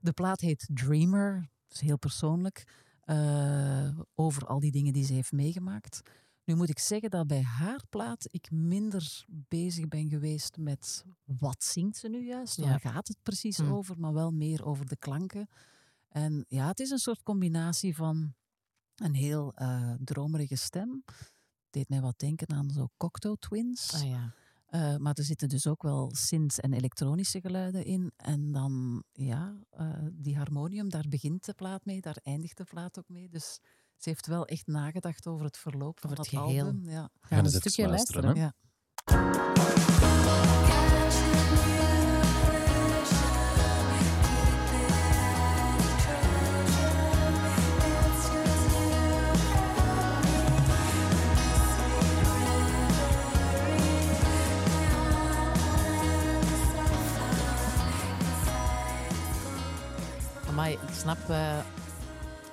[0.00, 1.34] De plaat heet Dreamer,
[1.66, 2.64] dat is heel persoonlijk,
[3.00, 6.00] eh, over al die dingen die ze heeft meegemaakt.
[6.44, 11.64] Nu moet ik zeggen dat bij haar plaat ik minder bezig ben geweest met wat
[11.64, 12.64] zingt ze nu juist, Ja.
[12.68, 13.72] waar gaat het precies Hm.
[13.72, 15.48] over, maar wel meer over de klanken.
[16.08, 18.34] En ja, het is een soort combinatie van
[19.00, 21.04] een heel eh, dromerige stem.
[21.70, 23.92] Deed mij wat denken aan zo Cocteau Twins.
[23.94, 24.34] Ah ja.
[24.66, 28.12] Eh, maar er zitten dus ook wel synths en elektronische geluiden in.
[28.16, 32.98] En dan, ja, eh, die harmonium, daar begint de plaat mee, daar eindigt de plaat
[32.98, 33.28] ook mee.
[33.28, 33.60] Dus
[33.96, 36.66] Ze heeft wel echt nagedacht over het verloop van Over het dat geheel.
[36.66, 36.88] album.
[36.90, 37.10] Ja.
[37.20, 38.22] We gaan een eens even stukje luisteren.
[38.24, 38.52] luisteren.
[39.04, 39.12] hè.
[39.14, 39.56] Ja.
[60.72, 61.58] Ik snap, eh,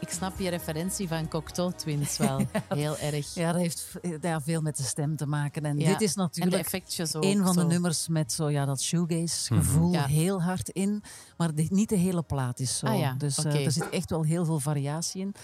[0.08, 2.42] ik snap je referentie van Cocteau Twins wel.
[2.70, 3.34] Heel erg.
[3.34, 3.92] ja, dat heeft
[4.22, 5.66] ja, veel met de stem te maken.
[5.66, 5.88] En Ja.
[5.92, 7.24] dit is de natuurlijk ook.
[7.24, 7.68] een van de zo.
[7.68, 9.64] nummers met zo, ja, dat shoegaze Mhm.
[9.64, 10.06] gevoel Ja.
[10.06, 11.04] heel hard in.
[11.38, 12.86] Maar de- niet de hele plaat is zo.
[12.86, 15.36] Ah dus eh, er zit echt wel heel veel variatie in.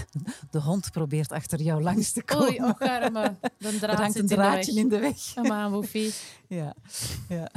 [0.50, 2.46] De hond probeert achter jou langs te komen.
[2.48, 3.36] Oei, och arme.
[3.58, 4.82] De er hangt een in de draadje weg.
[4.82, 5.68] in de weg.
[5.70, 6.12] Woefie.
[6.48, 6.74] Ja.
[7.28, 7.50] Ja.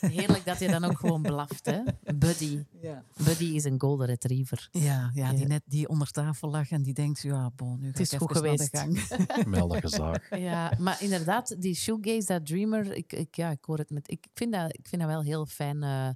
[0.00, 1.78] Heerlijk dat je dan ook gewoon blaft, hè.
[2.14, 2.64] Buddy.
[2.82, 3.02] Ja.
[3.16, 4.68] Buddy is een golden retriever.
[4.72, 7.88] Ja, ja, die net die onder tafel lag en die denkt, ja, bon, nu ga
[7.90, 9.14] Het is ik goed even naar de geweest.
[9.14, 9.68] gang.
[9.68, 10.38] Dat gezaag.
[10.38, 14.10] Ja, maar inderdaad, die shoegaze, dat dreamer, ik, ik, ja, ik hoor het met...
[14.10, 16.08] Ik vind dat, ik vind dat wel heel fijn, eh,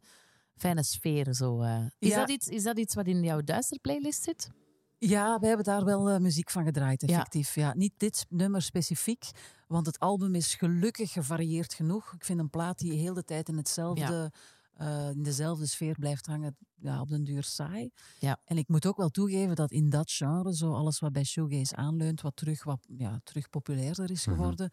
[0.57, 1.61] fijne sfeer, zo.
[1.62, 1.85] eh.
[1.98, 2.16] Is, Ja.
[2.18, 4.51] dat iets, is dat iets wat in jouw duister playlist zit?
[4.98, 7.55] Ja, we hebben daar wel eh, muziek van gedraaid, effectief.
[7.55, 7.74] Ja.
[7.74, 9.31] Niet dit nummer specifiek,
[9.66, 12.12] want het album is gelukkig gevarieerd genoeg.
[12.14, 14.33] Ik vind een plaat die heel de tijd in, hetzelfde,
[14.79, 17.91] eh, in dezelfde sfeer blijft hangen, ja, op den duur saai.
[18.19, 18.41] Ja.
[18.45, 21.77] En ik moet ook wel toegeven dat in dat genre, zo alles wat bij shoegaze
[21.77, 24.37] aanleunt, wat terug, wat, ja, terug populairder is Mhm.
[24.37, 24.71] geworden,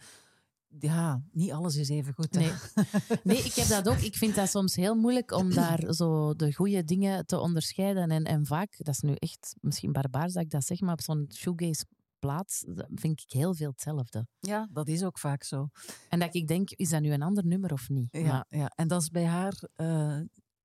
[0.80, 2.32] ja, niet alles is even goed.
[2.32, 2.52] Nee.
[3.24, 3.98] nee, ik heb dat ook.
[3.98, 8.12] Ik vind dat soms heel moeilijk om daar zo de goede dingen te onderscheiden.
[8.12, 11.02] En, en vaak, dat is nu echt misschien barbaars dat ik dat zeg, maar op
[11.02, 11.86] zo'n shoegaze
[12.20, 14.28] plaats dat vind ik heel veel hetzelfde.
[14.40, 15.70] Ja, dat is ook vaak zo.
[16.10, 18.08] En dat ik denk, is dat nu een ander nummer of niet?
[18.12, 18.72] Ja, Maar ja.
[18.76, 19.64] en dat is bij haar.
[19.76, 20.20] eh,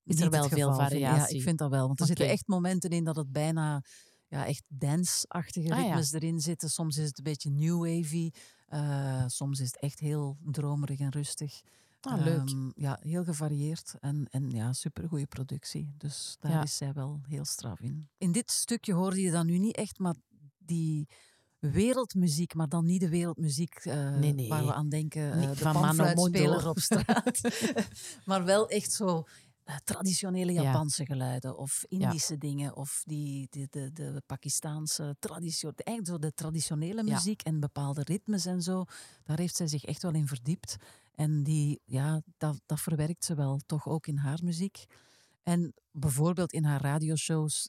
[0.05, 0.77] Is er wel veel ik.
[0.77, 1.37] Ja, variatie?
[1.37, 1.87] ik vind dat wel.
[1.87, 3.83] Want er zitten echt momenten in dat het bijna
[4.29, 5.85] ja, echt dance-achtige Ah, ja.
[5.85, 6.71] ritmes erin zitten.
[6.71, 8.31] Soms is het een beetje new wavy.
[8.67, 11.61] eh, soms is het echt heel dromerig en rustig.
[12.01, 12.49] Ah, leuk.
[12.49, 15.95] Ehm, ja, heel gevarieerd en, en ja, supergoeie productie.
[15.99, 16.63] Dus daar Ja.
[16.63, 18.09] is zij wel heel straf in.
[18.19, 20.15] In dit stukje hoorde je dan nu niet echt, maar
[20.59, 21.09] die
[21.61, 24.49] wereldmuziek, maar dan niet de wereldmuziek eh, Nee, nee.
[24.49, 27.41] waar we aan denken, Niet de van panfluitspeler op straat.
[28.25, 29.25] maar wel echt zo
[29.65, 30.63] eh, traditionele Ja.
[30.63, 36.35] Japanse geluiden of Indische dingen of die, die, de, de Pakistaanse traditie, eigenlijk zo de
[36.35, 37.15] traditionele Ja.
[37.15, 38.85] muziek en bepaalde ritmes en zo.
[39.25, 40.77] Daar heeft zij zich echt wel in verdiept.
[41.15, 44.85] En die, ja, dat, dat verwerkt ze wel toch ook in haar muziek.
[45.43, 47.69] En bijvoorbeeld in haar radioshows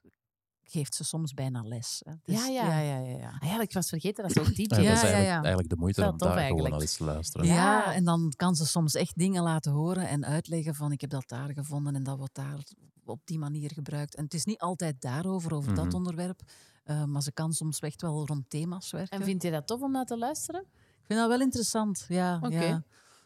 [0.64, 2.02] geeft ze soms bijna les.
[2.06, 2.14] Hè.
[2.24, 2.66] Dus- Ja, ja.
[2.66, 3.38] ja, ja, ja, ja.
[3.40, 5.26] Ah ja, ik was vergeten dat ze ook DJ Ja, Ja, dat is ja, eigenlijk,
[5.26, 5.34] ja.
[5.40, 7.46] eigenlijk de moeite om daar gewoon al eens te luisteren.
[7.48, 7.94] Ja.
[7.94, 11.28] En dan kan ze soms echt dingen laten horen en uitleggen van ik heb dat
[11.28, 12.58] daar gevonden en dat wordt daar
[13.06, 14.16] op die manier gebruikt.
[14.16, 15.96] En het is niet altijd daarover, over dat Mhm.
[15.96, 16.42] onderwerp,
[16.84, 19.20] eh, maar ze kan soms echt wel rond thema's werken.
[19.20, 20.62] En vind je dat tof om naar te luisteren?
[21.02, 22.40] Ik vind dat wel interessant, ja.
[22.44, 22.64] Oké.
[22.64, 22.84] ja.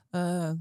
[0.09, 0.51] Eh,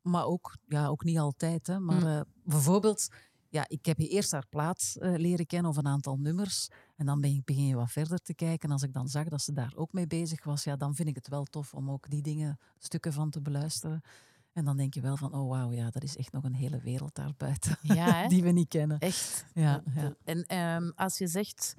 [0.00, 1.66] maar ook, ja, ook niet altijd.
[1.66, 1.78] Hè.
[1.78, 2.06] Maar Hm.
[2.06, 3.08] eh, bijvoorbeeld,
[3.54, 6.68] ja, ik heb eerst haar plaat eh, leren kennen of een aantal nummers.
[6.96, 8.68] En dan ben ik, begin je wat verder te kijken.
[8.68, 11.08] En als ik dan zag dat ze daar ook mee bezig was, ja, dan vind
[11.08, 14.00] ik het wel tof om ook die dingen, stukken van te beluisteren.
[14.52, 16.80] En dan denk je wel van, oh wauw, ja, dat is echt nog een hele
[16.80, 18.98] wereld daarbuiten Ja, die we niet kennen.
[18.98, 19.44] Echt.
[19.54, 20.16] Ja, ja.
[20.24, 21.74] En ehm, als je zegt,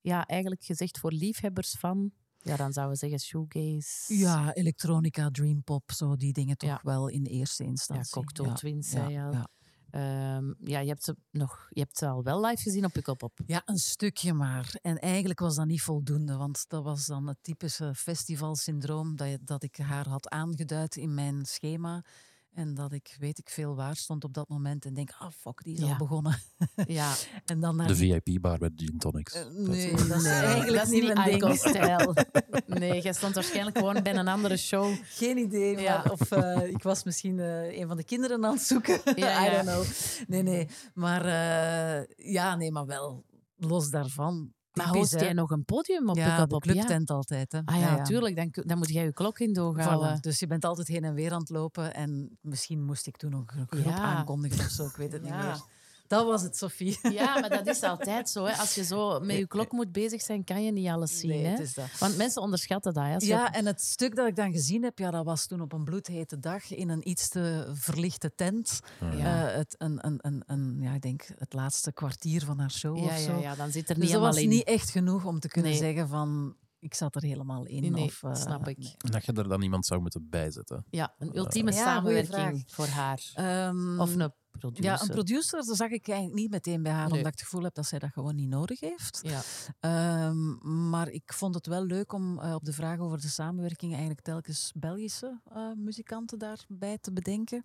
[0.00, 4.16] ja, eigenlijk gezegd voor liefhebbers van, ja, dan zouden we zeggen shoegaze.
[4.16, 6.80] Ja, elektronica, dreampop, zo die dingen toch Ja.
[6.82, 8.12] wel in eerste ja instantie.
[8.12, 9.46] Cocteau Twins, zei je al.
[9.90, 13.38] Ehm, ja, je hebt ze nog, je hebt ze al wel live gezien op Pukkelpop.
[13.46, 14.74] Ja, een stukje maar.
[14.82, 19.38] En eigenlijk was dat niet voldoende, want dat was dan het typische festivalsyndroom dat, je-
[19.44, 22.04] dat ik haar had aangeduid in mijn schema.
[22.54, 25.62] En dat ik, weet ik veel waar, stond op dat moment en denk, ah fuck,
[25.64, 25.86] die is Ja.
[25.90, 26.38] al begonnen.
[26.86, 29.34] Ja, En dan naar De VIP-bar met gin tonics.
[29.34, 31.36] Eh, nee, dat is Nee, eigenlijk dat is niet mijn ding.
[31.42, 32.14] Icon-stijl.
[32.66, 34.94] Nee, jij stond waarschijnlijk gewoon bij een andere show.
[35.02, 36.04] Geen idee, maar Ja.
[36.10, 39.00] of eh, ik was misschien eh, een van de kinderen aan het zoeken.
[39.14, 39.84] Ja, I don't know.
[40.28, 40.68] Nee, nee.
[40.94, 43.24] Maar eh, ja, nee, maar wel
[43.56, 44.52] los daarvan.
[44.78, 45.18] Maar host hè.
[45.18, 46.54] jij nog een podium op Ja, de?
[46.54, 46.58] Ja.
[46.58, 47.52] clubtent altijd.
[47.52, 47.60] Hè.
[47.64, 48.36] Ah ja, natuurlijk.
[48.36, 49.56] Dan, dan moet jij je klok in.
[49.58, 50.20] Voilà.
[50.20, 51.94] Dus je bent altijd heen en weer aan het lopen.
[51.94, 54.84] En misschien moest ik toen nog een groep aankondigen of zo.
[54.86, 55.62] Ik weet het niet meer.
[56.08, 56.98] Dat was het, Sophie.
[57.02, 58.44] Ja, maar dat is altijd zo.
[58.44, 58.52] Hè.
[58.56, 61.30] Als je zo met je klok moet bezig zijn, kan je niet alles zien.
[61.30, 61.50] Nee, hè.
[61.50, 61.98] het is dat.
[61.98, 63.04] Want mensen onderschatten dat.
[63.04, 63.14] Hè.
[63.14, 65.60] Als je Ja, en het stuk dat ik dan gezien heb, ja, dat was toen
[65.60, 68.80] op een bloedhete dag in een iets te verlichte tent.
[69.16, 69.48] Ja.
[69.50, 72.96] Eh, het, een, een, een, een, ja, ik denk het laatste kwartier van haar show
[72.98, 73.32] ja, of zo.
[73.32, 74.48] ja, ja, dan zit er Dus niet dat was in.
[74.48, 75.80] niet echt genoeg om te kunnen Nee.
[75.80, 77.80] zeggen van ik zat er helemaal in.
[77.80, 78.78] Nee, nee, of, eh, snap ik.
[78.78, 78.94] nee.
[78.98, 80.84] En dat je er dan iemand zou moeten bijzetten.
[80.90, 83.30] Ja, een ultieme Ja, goeie samenwerking voor haar.
[83.34, 84.84] Ehm, Of een producer.
[84.84, 87.10] Ja, een producer dat zag ik eigenlijk niet meteen bij haar, Nee.
[87.12, 89.20] omdat ik het gevoel heb dat zij dat gewoon niet nodig heeft.
[89.22, 89.40] Ja.
[89.80, 93.90] Ehm, maar ik vond het wel leuk om eh, op de vraag over de samenwerking
[93.90, 97.62] eigenlijk telkens Belgische eh, muzikanten daarbij te bedenken.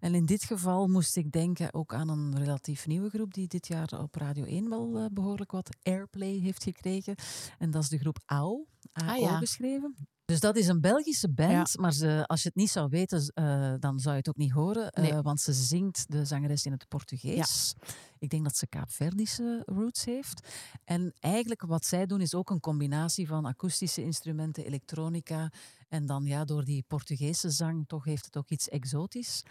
[0.00, 3.66] En in dit geval moest ik denken ook aan een relatief nieuwe groep die dit
[3.66, 7.14] jaar op Radio 1 wel eh, behoorlijk wat airplay heeft gekregen.
[7.58, 9.38] En dat is de groep AO, AO Ah, ja.
[9.38, 9.94] geschreven.
[10.24, 13.74] Dus dat is een Belgische band, maar ze, als je het niet zou weten, eh,
[13.78, 14.90] dan zou je het ook niet horen.
[15.10, 17.74] eh, want ze zingt de zangeres in het Portugees.
[18.18, 20.48] Ik denk dat ze Kaapverdische roots heeft.
[20.84, 25.52] En eigenlijk wat zij doen is ook een combinatie van akoestische instrumenten, elektronica.
[25.88, 29.42] En dan ja, door die Portugese zang toch heeft het ook iets exotisch.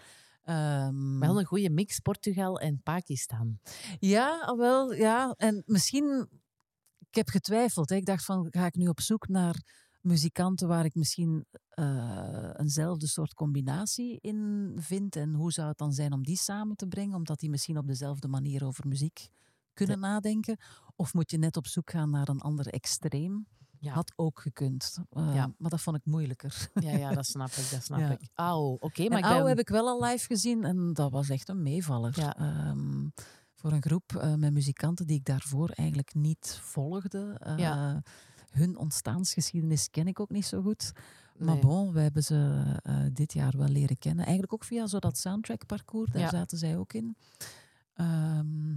[0.44, 3.60] Ehm, Wel een goede mix Portugal en Pakistan.
[4.00, 5.34] ja, wel, ja.
[5.38, 6.28] En misschien,
[7.10, 7.90] ik heb getwijfeld.
[7.90, 7.96] Hè.
[7.96, 9.56] Ik dacht van, ga ik nu op zoek naar
[10.02, 15.16] muzikanten waar ik misschien eh, eenzelfde soort combinatie in vind?
[15.16, 17.16] En hoe zou het dan zijn om die samen te brengen?
[17.16, 19.30] Omdat die misschien op dezelfde manier over muziek
[19.74, 20.58] kunnen nadenken?
[20.96, 23.46] Of moet je net op zoek gaan naar een ander extreem?
[23.80, 23.94] Ja.
[23.94, 24.98] Had ook gekund.
[25.10, 25.54] Eh, Ja.
[25.58, 26.70] Maar dat vond ik moeilijker.
[26.74, 28.10] Ja, ja, dat snap ik, dat snap Ja.
[28.12, 28.30] ik.
[28.34, 31.62] Auw, oké, maar ik heb ik wel al live gezien en dat was echt een
[31.62, 32.18] meevaller.
[32.38, 33.08] Ehm,
[33.56, 37.42] voor een groep eh, met muzikanten die ik daarvoor eigenlijk niet volgde.
[37.58, 38.02] Ja.
[38.52, 40.92] Hun ontstaansgeschiedenis ken ik ook niet zo goed.
[41.38, 41.64] Maar Nee.
[41.64, 44.24] bon, we hebben ze eh, dit jaar wel leren kennen.
[44.24, 46.30] Eigenlijk ook via zo dat soundtrack-parcours, daar Ja.
[46.30, 47.16] zaten zij ook in.
[47.94, 48.72] Ehm,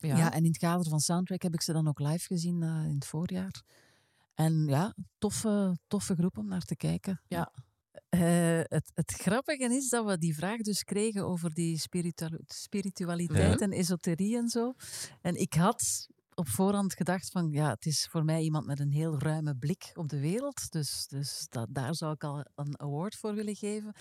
[0.00, 0.16] Ja.
[0.16, 0.32] ja.
[0.32, 2.94] en in het kader van Soundtrack heb ik ze dan ook live gezien eh, in
[2.94, 3.62] het voorjaar.
[4.34, 7.20] En ja, toffe, toffe groep om naar te kijken.
[7.26, 7.52] Ja.
[8.08, 8.20] Eh,
[8.62, 13.64] het, het grappige is dat we die vraag dus kregen over die spiritua- spiritualiteit Ja.
[13.66, 14.74] en esoterie en zo.
[15.20, 16.08] En ik had
[16.38, 19.90] op voorhand gedacht van, ja, het is voor mij iemand met een heel ruime blik
[19.94, 20.70] op de wereld.
[20.70, 23.92] Dus, dus dat, daar zou ik al een award voor willen geven.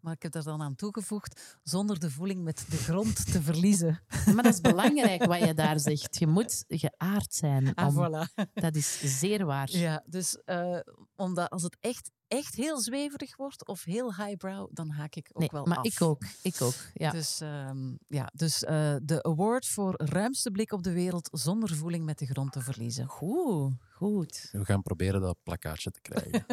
[0.00, 4.02] Maar ik heb er dan aan toegevoegd, zonder de voeling met de grond te verliezen.
[4.34, 6.18] Maar dat is belangrijk wat je daar zegt.
[6.18, 7.74] Je moet geaard zijn.
[7.74, 8.50] Ah, voilà.
[8.54, 9.70] Dat is zeer waar.
[9.70, 10.78] Ja, dus eh,
[11.16, 15.38] omdat als het echt, echt heel zweverig wordt of heel highbrow, dan haak ik ook
[15.40, 15.84] Nee, wel maar af.
[15.84, 16.22] ik ook.
[16.42, 16.74] Ik ook.
[16.94, 17.10] Ja.
[17.10, 22.04] Dus, ehm, ja, dus eh, de award voor ruimste blik op de wereld zonder voeling
[22.04, 23.06] met de grond te verliezen.
[23.06, 24.48] Goed, goed.
[24.52, 26.44] We gaan proberen dat plakkaatje te krijgen.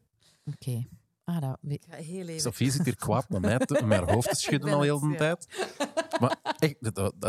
[0.52, 0.86] Oké.
[1.28, 2.40] Ah, dat, we- Ik ga heel even...
[2.40, 5.08] Sofie zit hier kwaad naar mij te, met haar hoofd te schudden al heel de
[5.08, 5.16] ja.
[5.16, 5.46] tijd.
[6.20, 6.74] Maar echt,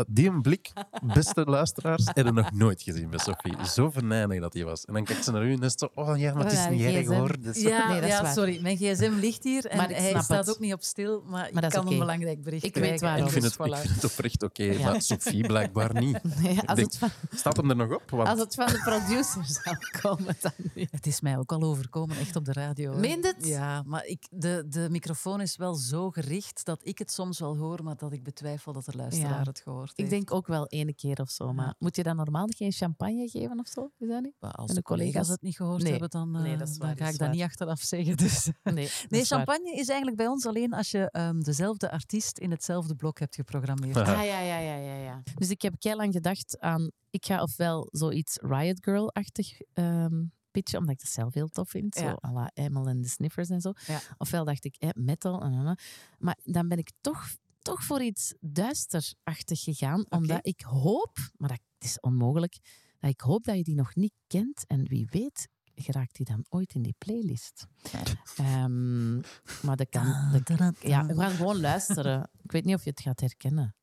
[0.08, 0.72] die een blik,
[1.14, 3.66] beste luisteraars, hebben nog nooit gezien bij Sofie.
[3.66, 4.84] Zo venijnig dat hij was.
[4.84, 6.64] En dan kijkt ze naar u en is zo, oh ja, maar het is Oh
[6.64, 7.36] ja, niet erg hoor.
[7.52, 8.32] Ja, Nee, dat is ja waar.
[8.32, 8.58] sorry.
[8.62, 10.50] Mijn gsm ligt hier en Maar hij staat het.
[10.50, 13.24] ook niet op stil, maar, Maar ik dat kan een belangrijk bericht Ik weet waarom.
[13.26, 13.80] Ik vind, het, ik voilà.
[13.80, 14.90] vind het oprecht oké, Ja.
[14.90, 16.18] maar Sofie blijkbaar niet.
[16.42, 18.10] Nee, als, denk- het van, Staat hem er nog op?
[18.10, 20.88] Want als het van de producer zou komen, dan niet.
[20.90, 22.94] Het is mij ook al overkomen, echt op de radio.
[22.96, 23.46] Meent het?
[23.46, 27.56] Ja, maar ik, de, de microfoon is wel zo gericht dat ik het soms wel
[27.56, 29.42] hoor, maar dat ik betwijfel dat de luisteraar Ja.
[29.42, 30.10] het gehoord Ik heeft.
[30.10, 31.52] denk ook wel ene keer of zo.
[31.52, 31.74] Maar Ja.
[31.78, 33.90] moet je dan normaal geen champagne geven of zo?
[33.98, 34.34] Is dat niet?
[34.40, 35.90] Maar als en de de collega's collega's het niet gehoord Nee.
[35.90, 38.16] hebben, dan, Nee, eh, dat waar, dan ga ik dat niet achteraf zeggen.
[38.28, 38.50] Dus.
[38.62, 39.24] Nee, Nee, waar.
[39.24, 43.34] champagne is eigenlijk bij ons alleen als je ehm, dezelfde artiest in hetzelfde blok hebt
[43.34, 43.96] geprogrammeerd.
[43.96, 44.06] Ah.
[44.06, 45.22] Ja, ja, ja, ja, ja.
[45.34, 46.90] Dus ik heb heel lang gedacht aan...
[47.10, 50.24] Ik ga ofwel zoiets Riot Girl-achtig ehm
[50.60, 51.94] pitchen, omdat ik dat zelf heel tof vind.
[51.94, 53.72] Zo à la Emil en de Sniffers en zo.
[53.86, 54.00] Ja.
[54.18, 55.42] Ofwel dacht ik eh, metal.
[55.42, 55.78] en, en, en.
[56.18, 57.28] Maar dan ben ik toch,
[57.62, 60.04] toch voor iets duisterachtig gegaan.
[60.08, 62.58] Omdat ik hoop, maar dat is onmogelijk,
[62.98, 64.64] dat ik hoop dat je die nog niet kent.
[64.66, 67.66] En wie weet geraakt die dan ooit in die playlist.
[68.36, 69.14] Ehm,
[69.62, 70.14] maar dat kan...
[70.56, 72.30] dat- ja, we gaan gewoon luisteren.
[72.42, 73.74] Ik weet niet of je het gaat herkennen.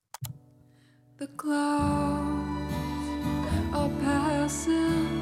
[1.18, 2.74] The clouds
[3.72, 5.15] are passing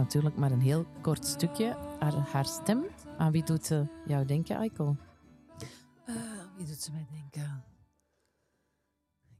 [0.00, 1.76] natuurlijk maar een heel kort stukje.
[1.98, 2.84] Haar, haar stem,
[3.18, 4.96] aan wie doet ze jou denken, Aiko?
[6.04, 6.14] Eh,
[6.56, 7.64] wie doet ze mij denken?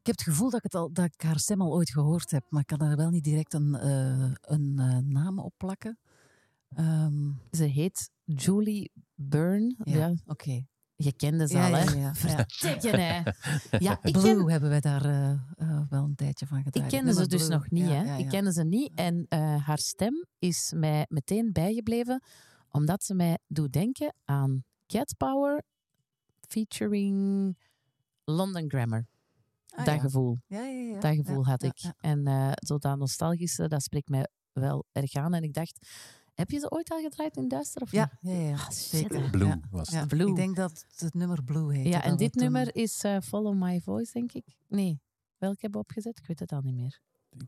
[0.01, 2.31] Ik heb het gevoel dat ik, het al, dat ik haar stem al ooit gehoord
[2.31, 5.99] heb, maar ik kan er wel niet direct een, eh, een eh, naam op plakken.
[6.75, 9.75] Ehm, Ze heet Julie Byrne.
[9.85, 10.15] ja, Ja.
[10.27, 10.67] oké.
[11.03, 11.83] Je kende ze al, hè?
[11.83, 12.15] ja, ja.
[12.15, 13.23] Vertikken, hè?
[13.87, 16.83] Ja, ik, Blue ken, hebben wij daar eh, eh, wel een tijdje van gedaan.
[16.85, 18.17] ik kende ze dus nog niet, hè?
[18.17, 18.93] Ik kende ze niet.
[18.95, 22.23] En eh, haar stem is mij meteen bijgebleven,
[22.71, 25.63] omdat ze mij doet denken aan Cat Power
[26.41, 27.57] featuring
[28.25, 29.07] London Grammar.
[29.69, 30.39] Ah, dat gevoel.
[30.47, 31.01] Ja, ja, ja.
[31.01, 31.93] Dat gevoel had ik.
[31.99, 35.35] En zo dat nostalgische, dat spreekt mij wel erg aan.
[35.35, 35.89] En ik dacht,
[36.41, 37.83] Heb je ze ooit al gedraaid in Duister?
[37.83, 39.31] Of Ja, ja, Ah, zeker.
[39.31, 39.61] Blue Ja.
[39.71, 39.97] was het.
[39.99, 40.29] Ja, Blue.
[40.29, 41.87] Ik denk dat het nummer Blue heet.
[41.87, 44.57] Ja, en dit nummer is eh, Follow My Voice, denk ik.
[44.69, 45.01] Nee,
[45.39, 46.19] welke hebben we opgezet?
[46.19, 47.01] Ik weet het al niet meer.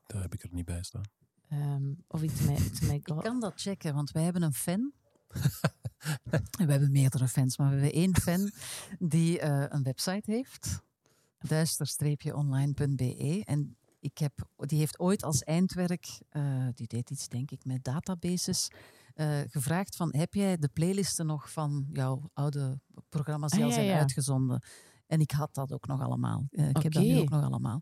[0.07, 1.03] Daar heb ik er niet bij staan.
[1.49, 4.93] Ehm, of iets met, iets met Ik kan dat checken, want wij hebben een fan.
[6.31, 8.51] En we hebben meerdere fans, maar we hebben één fan
[8.99, 10.81] die eh, een website heeft.
[11.39, 13.43] duister-online.be.
[13.45, 17.85] En ik heb, die heeft ooit als eindwerk, eh, die deed iets denk ik met
[17.85, 18.71] databases,
[19.15, 23.73] eh, gevraagd van heb jij de playlisten nog van jouw oude programma's die Ah, al
[23.73, 23.99] zijn ja.
[23.99, 24.63] uitgezonden?
[25.07, 26.47] En ik had dat ook nog allemaal.
[26.51, 27.81] Eh, ik heb dat nu ook nog allemaal.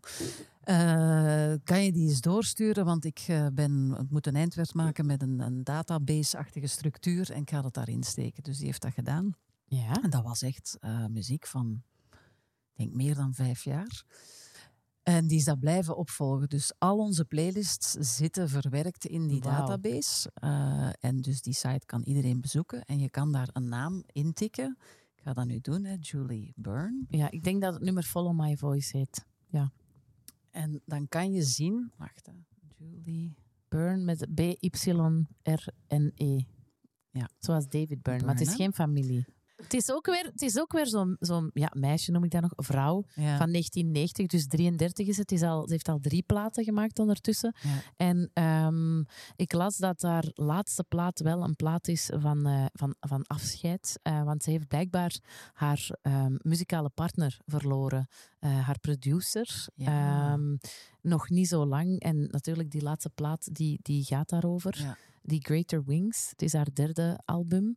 [1.63, 2.85] Kan je die eens doorsturen?
[2.85, 7.61] Want ik ben, moet een eindwerk maken met een, een database-achtige structuur en ik ga
[7.61, 8.43] dat daarin steken.
[8.43, 9.35] Dus die heeft dat gedaan.
[9.65, 10.01] Ja.
[10.01, 10.77] En dat was echt
[11.09, 11.83] muziek van,
[12.71, 14.03] ik denk, meer dan vijf jaar.
[15.03, 16.49] En die is dat blijven opvolgen.
[16.49, 20.31] Dus al onze playlists zitten verwerkt in die database.
[20.33, 22.85] Eh, en dus die site kan iedereen bezoeken.
[22.85, 24.77] En je kan daar een naam intikken.
[25.15, 25.95] Ik ga dat nu doen, hè.
[25.99, 27.05] Julie Byrne.
[27.09, 29.25] ja, ik denk dat het nummer Follow My Voice heet.
[30.51, 31.91] En dan kan je zien...
[31.97, 32.31] Wacht, hè.
[32.77, 33.35] Julie...
[33.67, 36.43] Burn met B-Y-R-N-E.
[37.11, 37.29] Ja.
[37.39, 39.25] Zoals David Byrne, maar het is Byrne, geen familie.
[39.63, 42.41] Het is ook weer, het is ook weer zo'n zo'n ja, meisje, noem ik dat
[42.41, 43.37] nog, vrouw Ja.
[43.37, 45.29] van 1990, dus 33 is het.
[45.29, 47.55] het is al, ze heeft al drie platen gemaakt ondertussen.
[47.61, 47.69] Ja.
[47.97, 48.99] En ehm,
[49.35, 53.99] ik las dat haar laatste plaat wel een plaat is van, eh, van, van afscheid.
[54.01, 55.19] eh, want ze heeft blijkbaar
[55.53, 58.07] haar ehm, muzikale partner verloren.
[58.39, 59.67] eh, haar producer.
[59.75, 60.31] Ja.
[60.33, 60.55] Ehm,
[61.01, 61.99] nog niet zo lang.
[61.99, 64.97] En natuurlijk, die laatste plaat die, die gaat daarover.
[65.21, 66.29] Die Greater Wings.
[66.29, 67.73] Het is haar derde album.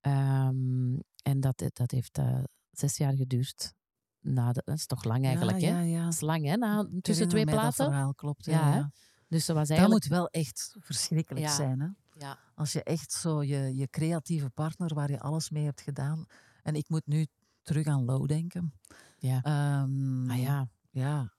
[0.00, 0.94] Ehm,
[1.26, 2.38] en dat, dat heeft eh,
[2.70, 3.74] zes jaar geduurd.
[4.20, 5.78] Na de, dat is toch lang eigenlijk, ja, hè?
[5.80, 6.04] Ja, ja.
[6.04, 6.56] Dat is lang, hè?
[6.56, 7.84] Na, tussen twee mij Dat platen.
[7.84, 8.44] verhaal klopt.
[8.44, 8.90] Ja.
[9.28, 10.08] Dus ze was Dat eigenlijk...
[10.08, 11.80] moet wel echt verschrikkelijk zijn.
[11.80, 11.88] Hè?
[12.18, 12.38] Ja.
[12.54, 16.26] Als je echt zo je, je creatieve partner waar je alles mee hebt gedaan.
[16.62, 17.26] En ik moet nu
[17.62, 18.72] terug aan Low denken.
[19.18, 19.42] Ja.
[19.42, 21.32] Ehm, Ah ja, ja,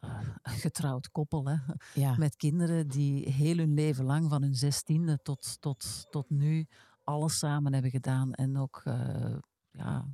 [0.00, 1.56] eh, een getrouwd koppel hè?
[1.94, 2.16] ja.
[2.16, 6.66] met kinderen die heel hun leven lang, van hun zestiende tot, tot, tot nu,
[7.10, 8.32] alles samen hebben gedaan.
[8.32, 9.36] En ook eh,
[9.70, 10.08] ja,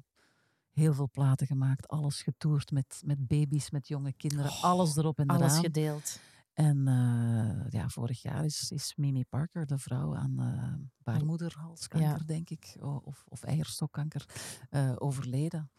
[0.71, 5.31] heel veel platen gemaakt, alles getoerd met, met baby's, met jonge kinderen, alles erop en
[5.31, 5.63] Oh, Alles eraan.
[5.65, 6.19] gedeeld.
[6.53, 12.25] En eh, ja, vorig jaar is, is Mimi Parker, de vrouw aan eh baarmoederhalskanker, Ja.
[12.27, 14.27] denk ik, of, of eierstokkanker,
[14.71, 15.71] eh, overleden.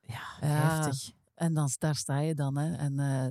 [0.00, 1.12] Ja, heftig.
[1.34, 2.56] En dan, daar sta je dan.
[2.56, 2.74] Hè.
[2.74, 3.26] En eh,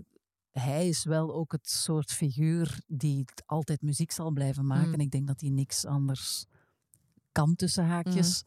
[0.64, 4.94] hij is wel ook het soort figuur die altijd muziek zal blijven maken.
[4.94, 5.00] Mm.
[5.00, 6.46] Ik denk dat hij niks anders
[7.38, 8.42] kan tussen haakjes.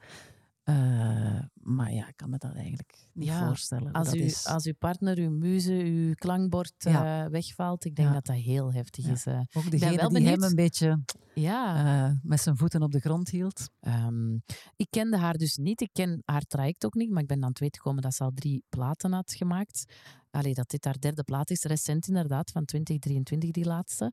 [0.63, 3.93] Eh, maar ja, ik kan me dat eigenlijk niet Ja, voorstellen.
[3.93, 4.47] Als, dat u, is.
[4.47, 7.25] als uw partner, uw muze, uw klankbord Ja.
[7.25, 8.15] eh, wegvalt, ik denk Ja.
[8.15, 9.27] dat dat heel heftig is.
[9.27, 9.41] eh.
[9.53, 11.05] ook degene wel die hem een beetje
[11.35, 12.19] ja.
[12.23, 13.69] met zijn voeten op de grond hield.
[13.81, 14.35] Ehm,
[14.77, 15.81] ik kende haar dus niet.
[15.81, 17.11] Ik ken haar traject ook niet.
[17.11, 19.85] Maar ik ben dan te weten gekomen dat ze al drie platen had gemaakt.
[20.31, 21.63] Allee, dat dit haar derde plaat is.
[21.63, 24.13] Recent inderdaad, van 2023 die laatste.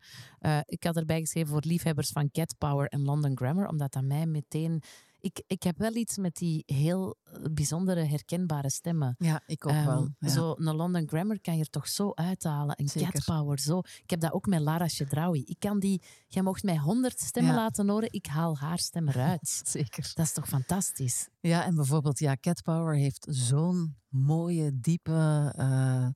[0.65, 3.67] Ik had erbij geschreven voor liefhebbers van Cat Power en London Grammar.
[3.67, 4.81] Omdat dat mij meteen...
[5.19, 9.15] Ik, ik heb wel iets met die heel eh, bijzondere, herkenbare stemmen.
[9.17, 10.09] Ja, ik ook Ehm, wel.
[10.19, 10.27] Ja.
[10.29, 12.75] Zo, een London Grammar kan je er toch zo uithalen.
[12.75, 12.85] En.
[12.85, 13.79] Cat Power, zo.
[13.79, 15.43] Ik heb dat ook met Lara Chedraoui.
[15.45, 16.01] Ik kan die...
[16.27, 17.57] Jij mocht mij honderd stemmen Ja.
[17.57, 18.11] laten horen.
[18.11, 19.61] Ik haal haar stem eruit.
[19.65, 20.11] Zeker.
[20.15, 21.27] Dat is toch fantastisch?
[21.39, 26.07] Ja, en bijvoorbeeld, ja, Cat Power heeft zo'n mooie, diepe eh,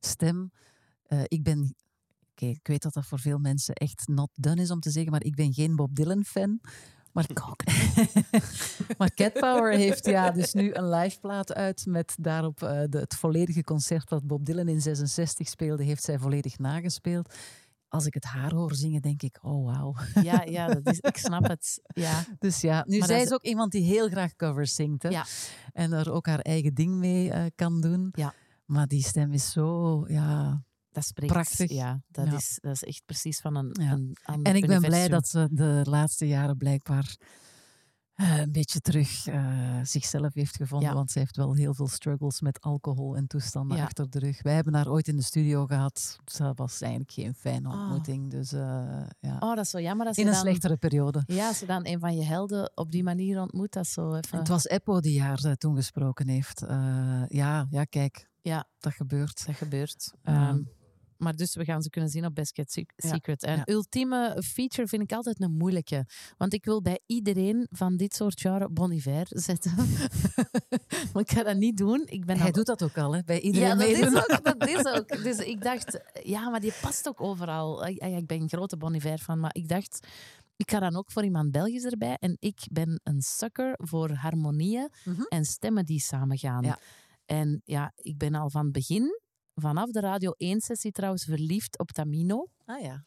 [0.00, 0.52] stem.
[1.02, 1.74] Eh, ik ben,
[2.34, 5.24] ik weet dat dat voor veel mensen echt not done is om te zeggen, maar
[5.24, 6.60] ik ben geen Bob Dylan fan.
[7.28, 7.56] Maar,
[8.98, 12.98] maar Cat Power heeft ja, dus nu een live plaat uit met daarop eh, de,
[12.98, 17.34] het volledige concert wat Bob Dylan in 66 speelde, heeft zij volledig nagespeeld.
[17.88, 19.94] Als ik het haar hoor zingen, denk ik, oh wauw.
[20.22, 21.80] Ja, ja dat is, ik snap het.
[21.94, 22.24] Ja.
[22.38, 25.02] Dus ja, nu Maar zij dat is is- ook iemand die heel graag covers zingt.
[25.02, 25.08] Hè?
[25.08, 25.24] Ja.
[25.72, 28.08] En daar ook haar eigen ding mee eh, kan doen.
[28.12, 28.34] Ja.
[28.64, 30.62] Maar die stem is zo, ja.
[30.98, 31.32] Dat spreekt.
[31.32, 31.70] Prachtig.
[31.70, 32.36] Ja, dat, Ja.
[32.36, 33.92] Is, dat is echt precies van een, Ja.
[33.92, 37.16] een ander En ik ben blij dat ze de laatste jaren blijkbaar
[38.14, 40.88] eh, een beetje terug eh, zichzelf heeft gevonden.
[40.88, 40.94] Ja.
[40.94, 43.82] Want ze heeft wel heel veel struggles met alcohol en toestanden Ja.
[43.84, 44.42] achter de rug.
[44.42, 46.16] Wij hebben haar ooit in de studio gehad.
[46.24, 47.80] Dat was eigenlijk geen fijne Ah.
[47.80, 48.30] ontmoeting.
[48.30, 48.60] Dus eh,
[49.20, 49.36] ja.
[49.40, 50.40] Oh, dat is zo jammer je in een dan...
[50.40, 51.22] slechtere periode.
[51.26, 54.14] Ja, als je dan een van je helden op die manier ontmoet, dat is zo
[54.14, 54.38] even...
[54.38, 56.60] Het was Eppo die haar toen gesproken heeft.
[57.28, 58.28] Ja, ja, kijk.
[58.42, 58.66] Ja.
[58.78, 59.46] Dat gebeurt.
[59.46, 60.12] Dat gebeurt.
[60.22, 60.60] Ehm,
[61.18, 63.42] maar dus we gaan ze kunnen zien op Best Kept Ja, Secret.
[63.42, 63.62] En ja.
[63.66, 66.06] ultieme feature vind ik altijd een moeilijke.
[66.36, 69.74] Want ik wil bij iedereen van dit soort genre Bon Iver zetten.
[71.12, 72.02] maar ik ga dat niet doen.
[72.06, 73.22] Ik ben Hij al- doet dat ook al, hè?
[73.24, 75.22] Bij iedereen Ja, dat is, ook, dat is ook.
[75.22, 77.86] Dus ik dacht, ja, maar die past ook overal.
[77.86, 80.06] Ik ben een grote Bon Iver fan, maar ik dacht,
[80.56, 82.16] ik ga dan ook voor iemand Belgisch erbij.
[82.20, 85.22] En ik ben een sucker voor harmonieën Mhm.
[85.28, 86.62] en stemmen die samengaan.
[86.64, 86.78] Ja.
[87.26, 89.20] En ja, ik ben al van het begin,
[89.60, 92.46] vanaf de Radio 1-sessie trouwens, verliefd op Tamino.
[92.64, 93.02] Ah ja.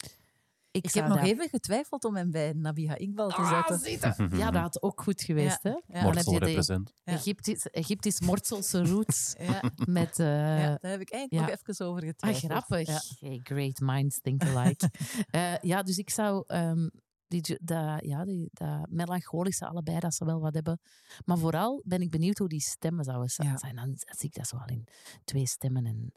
[0.72, 4.30] Ik, heb nog dat- even getwijfeld om hem bij Nabiha Iqbal te Ah, zetten.
[4.40, 5.64] Ja, dat had ook goed geweest.
[5.64, 5.70] Hè?
[5.70, 5.80] Ja.
[5.88, 6.94] Dan heb Morsel je de represent.
[7.04, 7.14] Ja.
[7.14, 10.20] Egyptisch, Egyptisch Mortselse roots Ja, met...
[10.20, 10.26] eh,
[10.62, 11.40] ja, daar heb ik eigenlijk ja.
[11.42, 12.52] nog even over Ah, getwijfeld.
[12.52, 12.88] grappig.
[12.88, 13.28] Ja.
[13.28, 14.90] Hey, great minds think alike.
[15.30, 16.88] Eh, ja, dus ik zou ehm,
[17.28, 20.80] die, dat, ja, die, dat melancholische allebei, dat ze wel wat hebben.
[21.26, 23.58] Maar vooral ben ik benieuwd hoe die stemmen zouden Ja.
[23.58, 23.76] zijn.
[23.76, 24.88] Dan zie ik dat zo al in
[25.24, 26.12] twee stemmen en,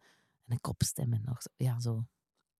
[0.46, 1.12] en een kopstem.
[1.12, 2.04] En nog, zo- ja, zo.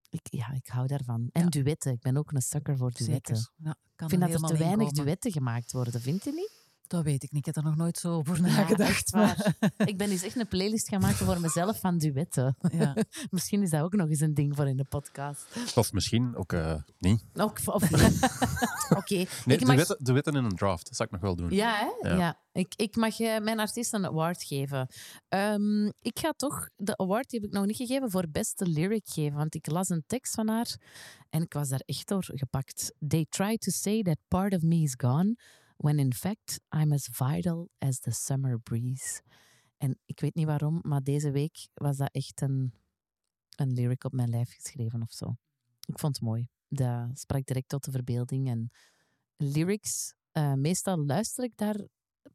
[0.08, 1.28] Ik, ja, ik hou daarvan.
[1.32, 1.48] En Ja.
[1.48, 1.92] duetten.
[1.92, 3.36] Ik ben ook een sucker voor duetten.
[3.56, 6.53] Ja, Ik vind dat er te weinig duetten gemaakt worden, vind je niet?
[6.94, 7.46] Dat weet ik niet.
[7.46, 9.12] Ik heb er nog nooit zo over nagedacht.
[9.12, 9.54] maar,
[9.90, 12.56] Ik ben eens echt een playlist gaan maken voor mezelf van duetten.
[12.72, 12.96] ja.
[13.30, 15.46] Misschien is dat ook nog eens een ding voor in de podcast.
[15.74, 17.24] Of misschien ook eh, niet.
[17.34, 18.18] Ook, of niet.
[18.98, 19.24] Oké.
[19.44, 21.50] Nee, mag- wetten in een draft, dat zou ik nog wel doen.
[21.50, 22.08] Ja, hè?
[22.08, 22.16] Ja.
[22.16, 22.38] Ja.
[22.52, 24.88] Ik, ik mag eh, mijn artiest een award geven.
[25.28, 29.06] Ehm, ik ga toch de award, die heb ik nog niet gegeven, voor beste lyric
[29.06, 29.36] geven.
[29.36, 30.76] Want ik las een tekst van haar
[31.30, 32.92] en ik was daar echt door gepakt.
[33.08, 35.36] They try to say that part of me is gone,
[35.84, 39.22] when in fact I'm as vital as the summer breeze.
[39.76, 42.72] En ik weet niet waarom, maar deze week was dat echt een,
[43.56, 45.36] een lyric op mijn lijf geschreven of zo.
[45.86, 46.48] Ik vond het mooi.
[46.68, 48.48] Dat sprak direct tot de verbeelding.
[48.48, 48.70] En
[49.36, 51.80] lyrics, eh, meestal luister ik daar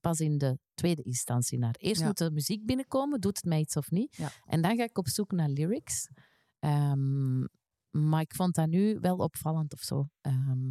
[0.01, 1.75] pas in de tweede instantie naar.
[1.77, 2.07] Eerst Ja.
[2.07, 4.15] moet de muziek binnenkomen, doet het mij iets of niet.
[4.15, 4.31] Ja.
[4.45, 6.09] En dan ga ik op zoek naar lyrics.
[6.59, 7.39] Ehm,
[7.89, 10.09] maar ik vond dat nu wel opvallend of zo.
[10.21, 10.69] Ehm,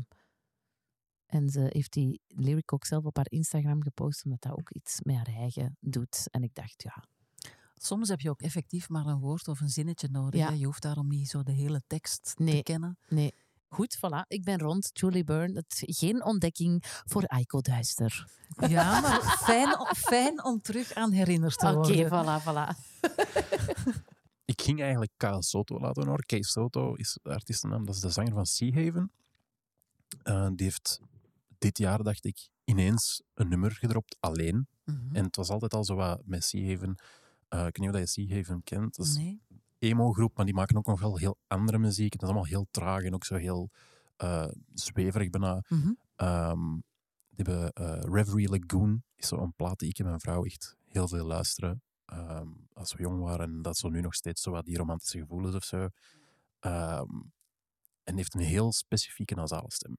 [1.29, 4.99] en ze heeft die lyric ook zelf op haar Instagram gepost, omdat dat ook iets
[5.03, 6.29] met haar eigen doet.
[6.31, 7.05] En ik dacht, ja,
[7.81, 10.41] Soms heb je ook effectief maar een woord of een zinnetje nodig.
[10.41, 10.51] Ja.
[10.51, 12.63] Je hoeft daarom niet zo de hele tekst te Nee.
[12.63, 12.99] kennen.
[13.09, 13.33] nee.
[13.69, 14.27] Goed, voilà.
[14.29, 14.91] Ik ben rond.
[14.93, 15.55] Julie Byrne.
[15.55, 18.27] Het, geen ontdekking voor Aiko Duister.
[18.69, 21.75] Ja, maar fijn, fijn om terug aan herinnerd te Oké,
[22.09, 22.41] worden.
[22.41, 22.77] voilà, voilà.
[24.45, 25.37] Ik ging eigenlijk K.
[25.39, 26.25] Soto laten horen.
[26.27, 26.45] K.
[26.45, 29.11] Soto is de artiestennaam, dat is de zanger van Sea Haven.
[30.23, 31.01] Eh, die heeft
[31.59, 34.69] dit jaar, dacht ik, ineens een nummer gedropt, alleen.
[34.85, 35.15] Mhm.
[35.17, 36.95] En het was altijd al zo wat met Sea Haven.
[37.49, 38.97] Eh, ik weet niet of je Sea Haven kent.
[38.97, 39.43] Dat is Nee.
[39.79, 42.13] emo-groep, maar die maken ook nog wel heel andere muziek.
[42.13, 43.71] Het is allemaal heel traag en ook zo heel
[44.17, 45.65] eh, zweverig bijna.
[45.69, 45.93] Mhm.
[46.17, 46.73] Ehm,
[47.29, 51.09] die hebben eh, Reverie Lagoon, is zo'n plaat die ik en mijn vrouw echt heel
[51.09, 51.83] veel luisteren.
[52.05, 55.19] Ehm, als we jong waren en dat zo nu nog steeds zo wat die romantische
[55.19, 55.89] gevoelens of zo.
[56.61, 57.21] Ehm,
[58.05, 59.97] en heeft een heel specifieke nasale stem.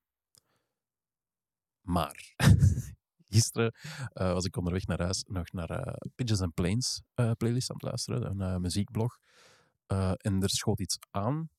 [1.81, 2.33] Maar
[3.29, 3.73] gisteren
[4.13, 7.75] eh, was ik onderweg naar huis nog naar eh Pigeons and Planes eh, playlist aan
[7.75, 9.19] het luisteren, een muziekblog.
[9.85, 11.49] Eh, en er schoot iets aan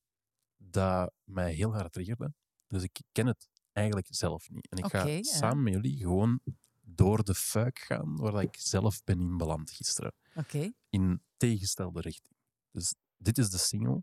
[0.56, 2.32] dat mij heel hard triggerde.
[2.66, 4.68] Dus ik ken het eigenlijk zelf niet.
[4.68, 6.40] En ik ga samen met jullie gewoon
[6.80, 10.12] door de fuik gaan waar dat ik zelf ben in beland gisteren.
[10.34, 10.72] Oké.
[10.88, 12.36] In tegengestelde richting.
[12.70, 14.02] Dus dit is de single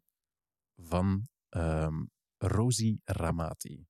[0.76, 2.06] van ehm,
[2.38, 3.88] Rosie Ramati.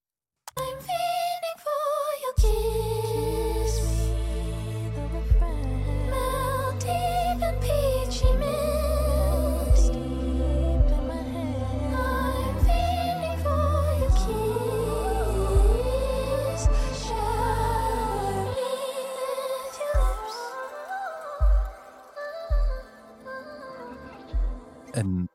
[24.97, 25.29] En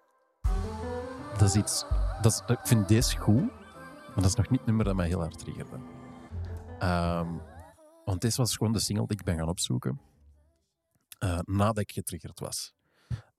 [1.39, 1.85] dat is iets...
[2.21, 3.43] Dat is, ik vind deze goed,
[4.07, 5.77] maar dat is nog niet het nummer dat mij heel hard triggerde.
[6.83, 7.39] Ehm,
[8.05, 10.01] want deze was gewoon de single die ik ben gaan opzoeken
[11.19, 12.75] eh, nadat ik getriggerd was.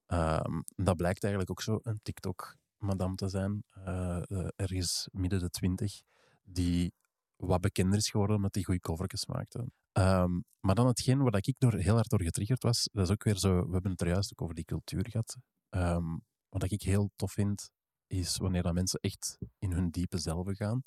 [0.05, 5.49] Ehm, dat blijkt eigenlijk ook zo een TikTok-madame te zijn, eh, eh, ergens midden de
[5.49, 6.01] twintig,
[6.43, 6.93] die
[7.35, 9.71] wat bekender is geworden omdat die goede covertjes maakte.
[9.91, 13.23] Ehm, maar dan hetgeen waar ik door, heel hard door getriggerd was, dat is ook
[13.23, 15.37] weer zo, we hebben het er juist ook over die cultuur gehad.
[15.69, 16.17] Ehm,
[16.49, 17.69] wat ik heel tof vind,
[18.07, 20.81] is wanneer dat mensen echt in hun diepe zelven gaan.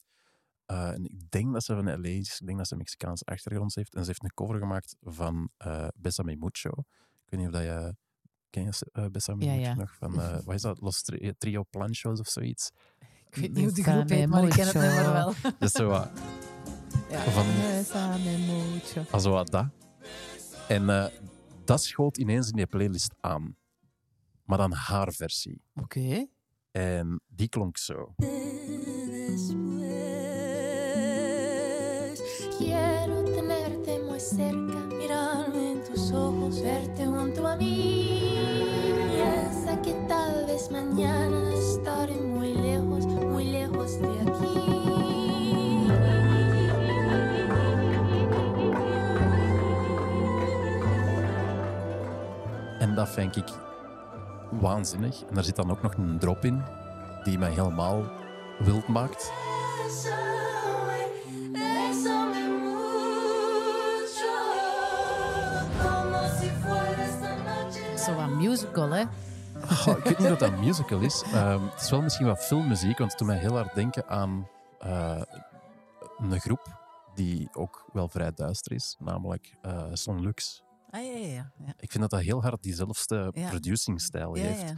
[0.67, 3.75] Eh, en ik denk dat ze van LA is, ik denk dat ze Mexicaanse achtergrond
[3.75, 3.95] heeft.
[3.95, 6.71] En ze heeft een cover gemaakt van eh Besame Mucho.
[7.25, 7.95] Ik weet niet of dat je...
[8.51, 9.75] Ken je uh, Besame Ja, Mucho ja.
[9.75, 9.95] nog?
[9.97, 10.81] Van, eh, wat is dat?
[10.81, 12.71] Los Tri- Trio Planchos of zoiets?
[13.29, 15.33] Ik weet niet hoe de Besame groep heet, maar ik ken het nummer wel.
[15.59, 16.11] Dat is zo wat...
[17.11, 17.21] Ja.
[17.23, 19.05] Van, Besame mucho.
[19.11, 19.67] als zo wat dat.
[20.69, 21.07] En eh,
[21.65, 23.57] dat schoot ineens in die playlist aan.
[24.45, 25.63] Maar dan haar versie.
[25.75, 26.27] Oké.
[26.71, 28.15] En die klonk zo
[32.59, 38.35] quiero tenerte muy cerca, mirarme en tus ojos, verte junto a mí.
[39.15, 44.77] Piensa que tal vez mañana estaré muy lejos, muy lejos de aquí.
[52.81, 53.49] En dat vind ik
[54.61, 55.23] waanzinnig.
[55.29, 56.63] En daar zit dan ook nog een drop in,
[57.25, 58.03] die mij helemaal
[58.59, 59.33] wild maakt.
[68.07, 69.05] Zo wat musical, hè?
[69.67, 71.23] Goh, ik weet niet of dat een musical is.
[71.23, 74.49] Ehm, het is wel misschien wat filmmuziek, want het doet mij heel hard denken aan
[74.79, 75.23] eh,
[76.19, 76.85] een groep
[77.15, 80.63] die ook wel vrij duister is, namelijk eh Son Lux.
[80.91, 81.75] Ah, ja, ja, ja.
[81.79, 83.49] Ik vind dat dat heel hard diezelfde Ja.
[83.49, 84.73] producingstijl Ja, heeft.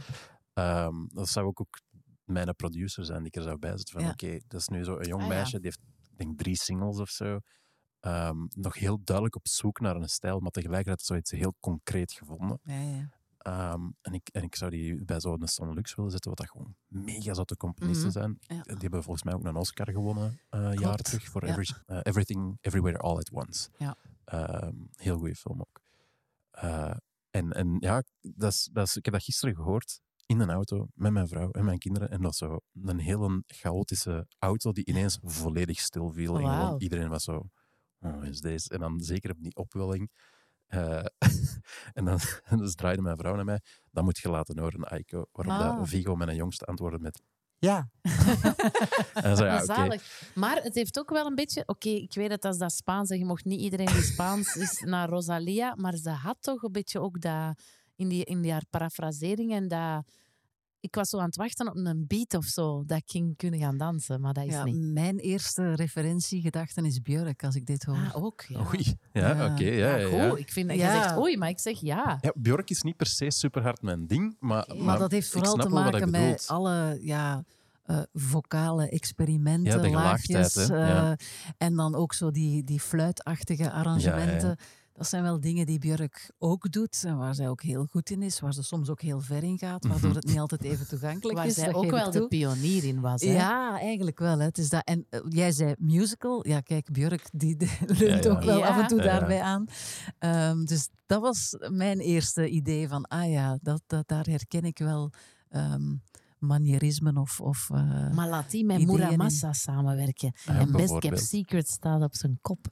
[0.53, 1.79] Ehm, dat zou ook, ook
[2.23, 4.01] mijn producer zijn die ik er zou bij zetten.
[4.01, 5.79] Van oké, dat is nu zo een jong Ah, meisje, die heeft
[6.11, 7.39] ik denk drie singles of zo.
[7.99, 12.59] Ehm, nog heel duidelijk op zoek naar een stijl, maar tegelijkertijd zoiets heel concreet gevonden.
[12.63, 13.17] ja, ja.
[13.39, 16.49] Ehm, en, ik, en ik zou die bij zo'n Son Lux willen zetten, wat dat
[16.49, 18.17] gewoon mega zotte componisten Mhm.
[18.17, 18.37] zijn.
[18.39, 18.61] Ja.
[18.63, 21.51] Die hebben volgens mij ook een Oscar gewonnen een jaar terug voor ja.
[21.57, 23.69] Every- eh, Everything, Everywhere, All at Once.
[23.77, 23.95] Ja.
[24.25, 25.81] Ehm, heel goede film ook.
[26.51, 26.95] Eh,
[27.31, 30.87] en, en ja, dat is, dat is, ik heb dat gisteren gehoord in een auto
[30.93, 32.09] met mijn vrouw en mijn kinderen.
[32.09, 36.39] En dat was zo een hele chaotische auto die ineens volledig stil viel.
[36.39, 37.49] En gewoon iedereen was zo,
[37.99, 38.69] oh, is deze?
[38.69, 40.11] En dan zeker op die opwelling.
[40.69, 41.05] Eh,
[41.97, 42.19] en dan
[42.59, 43.61] dus draaide mijn vrouw naar mij.
[43.91, 45.25] Dat moet je laten horen, Aiko.
[45.31, 45.77] Waarop Ah.
[45.77, 47.21] dat Vigo, mijn jongste, antwoordde met
[47.59, 47.89] ja.
[49.13, 49.65] en dan zei ja, oké.
[49.65, 50.31] Zalig.
[50.35, 51.63] Maar het heeft ook wel een beetje...
[51.65, 54.55] Oké, ik weet dat dat is dat Spaans en je mocht niet iedereen die Spaans
[54.55, 57.61] is naar Rosalia, maar ze had toch een beetje ook dat...
[57.95, 60.03] In, die, in die haar parafrasering en dat...
[60.81, 63.59] Ik was zo aan het wachten op een beat of zo, dat ik ging kunnen
[63.59, 64.75] gaan dansen, maar dat is Ja, niet.
[64.93, 67.95] mijn eerste referentiegedachte is Björk, als ik dit hoor.
[67.95, 68.59] Ah, ook, ja.
[68.67, 68.97] Oei.
[69.13, 69.51] Ja, Ja.
[69.53, 69.63] oké.
[69.63, 72.17] ja, ja, ik vind je zegt oei, maar ik zeg ja.
[72.21, 75.55] Ja, Björk is niet per se super hard mijn ding, maar, maar dat heeft vooral
[75.55, 77.43] te maken met alle ja,
[77.83, 80.53] eh, vocale experimenten, Ja, laagjes.
[80.55, 81.11] hè, ja.
[81.11, 81.17] eh,
[81.57, 84.57] en dan ook zo die, die fluitachtige arrangementen.
[84.99, 88.21] Dat zijn wel dingen die Björk ook doet en waar zij ook heel goed in
[88.21, 90.17] is, waar ze soms ook heel ver in gaat, waardoor Mhm.
[90.17, 91.53] het niet altijd even toegankelijk Waar is.
[91.53, 93.21] zij dat ook wel de pionier in was.
[93.21, 93.31] Hè?
[93.31, 94.39] Ja, eigenlijk wel.
[94.39, 94.45] Hè.
[94.45, 94.83] Het is dat.
[94.85, 96.47] En eh, jij zei musical.
[96.47, 98.37] Ja, kijk, Björk die, die leunt Ja, ja.
[98.37, 98.67] ook wel Ja.
[98.67, 99.65] af en toe daarbij aan.
[100.19, 104.77] Ehm, dus dat was mijn eerste idee van, ah ja, dat, dat, daar herken ik
[104.77, 105.11] wel
[105.49, 105.95] ehm
[106.39, 107.39] manierismen of...
[107.41, 108.87] of eh, Maar laat die met in.
[108.87, 110.31] Muramasa samenwerken.
[110.45, 111.19] Ja, en Best Kept.
[111.21, 112.67] Secret staat op zijn kop.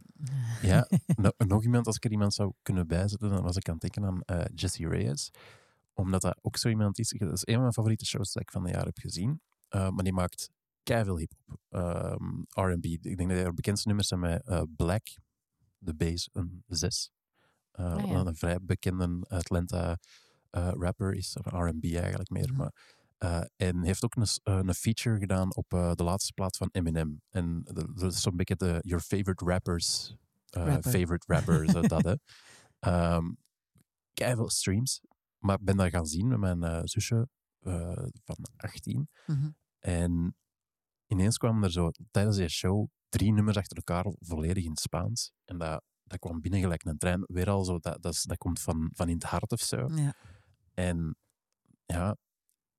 [0.62, 3.78] Ja, no- nog iemand, als ik er iemand zou kunnen bijzetten, dan was ik aan
[3.80, 5.32] het denken aan eh, Jesse Reyes.
[5.94, 7.10] Omdat dat ook zo iemand is.
[7.10, 9.42] Dat is een van mijn favoriete shows dat ik van het jaar heb gezien.
[9.70, 10.50] Uh, maar die maakt
[10.84, 11.60] keiveel hip-hop.
[11.70, 12.86] Um, RB.
[12.86, 15.08] Ik denk dat haar bekendste nummers zijn met uh, Black,
[15.78, 17.12] de bass, een 6.
[17.80, 18.26] Uh, ja.
[18.26, 19.98] Een vrij bekende Atlanta
[20.52, 22.50] rapper is, of RB eigenlijk meer.
[22.50, 22.58] Mhm.
[22.58, 26.58] Maar, uh, en heeft ook een, uh, een feature gedaan op uh, de laatste plaat
[26.58, 27.22] van Eminem.
[27.30, 30.16] En dat is zo'n beetje de Your Favorite Rappers,
[30.58, 30.92] uh, Rapper.
[30.92, 32.16] Favorite Rappers, dat hè.
[33.16, 33.38] Um,
[34.14, 35.02] keiveel streams.
[35.38, 37.28] Maar ik ben dat gaan zien met mijn zusje
[38.24, 39.10] van 18.
[39.26, 39.50] mhm.
[39.80, 40.36] En
[41.08, 45.32] ineens kwamen er zo tijdens die show drie nummers achter elkaar volledig in het Spaans.
[45.46, 47.24] En dat, dat kwam binnen gelijk een trein.
[47.28, 49.88] Weer al zo, dat, dat, is- dat komt van, van in het hart of zo.
[49.96, 50.14] ja.
[50.74, 51.16] En
[51.86, 52.16] ja,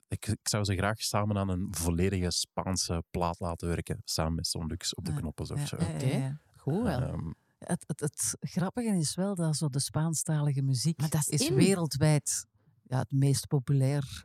[0.08, 4.00] ik, ik zou ze graag samen aan een volledige Spaanse plaat laten werken.
[4.04, 5.76] Samen met Son Lux op de Ja, knoppen of zo.
[5.76, 6.06] Oké.
[6.06, 6.40] ja.
[6.56, 7.00] Goed wel.
[7.00, 11.40] Ehm, Het, het, het grappige is wel dat zo de Spaanstalige muziek Maar dat is
[11.40, 11.54] is in.
[11.54, 12.46] wereldwijd
[12.82, 14.22] ja, het meest populair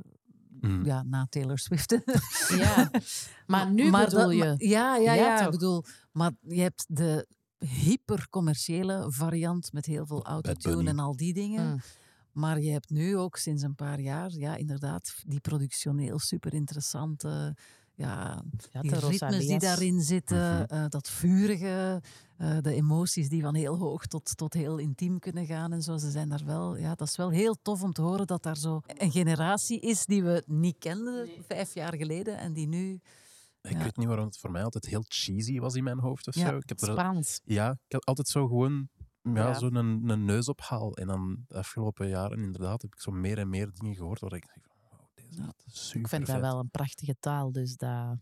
[0.61, 0.85] mm.
[0.85, 1.97] ja, na Taylor Swift.
[2.57, 2.91] Ja.
[3.47, 4.37] Maar nu bedoel dat- je...
[4.37, 7.27] maar- ja, ja, Ja, ik bedoel, maar je hebt de
[8.07, 11.71] hypercommerciële variant met heel veel autotune en al die dingen.
[11.71, 11.81] Mm.
[12.33, 17.55] Maar je hebt nu ook sinds een paar jaar, ja, inderdaad, die productioneel super interessante,
[17.95, 20.63] ja, Ja, die de ritmes die daarin zitten, Mhm.
[20.67, 22.01] eh, dat vurige,
[22.37, 25.97] eh, de emoties die van heel hoog tot, tot heel intiem kunnen gaan en zo.
[25.97, 28.57] Ze zijn daar wel, ja, dat is wel heel tof om te horen dat daar
[28.57, 32.99] zo een generatie is die we niet kenden vijf jaar geleden en die nu
[33.61, 33.83] Ik Ja.
[33.83, 36.47] weet niet waarom het voor mij altijd heel cheesy was in mijn hoofd of Ja,
[36.49, 36.57] zo.
[36.57, 37.39] Ik heb er, Spaans.
[37.43, 38.89] ja, ik had altijd zo gewoon
[39.23, 39.53] ja, Ja.
[39.53, 40.95] zo'n een, een neusophaal.
[40.97, 44.33] En dan de afgelopen jaren inderdaad heb ik zo meer en meer dingen gehoord waar
[44.33, 45.53] ik denk van, wow, deze Ja.
[45.65, 48.17] is super Ik vind dat wel een prachtige taal, dus dat...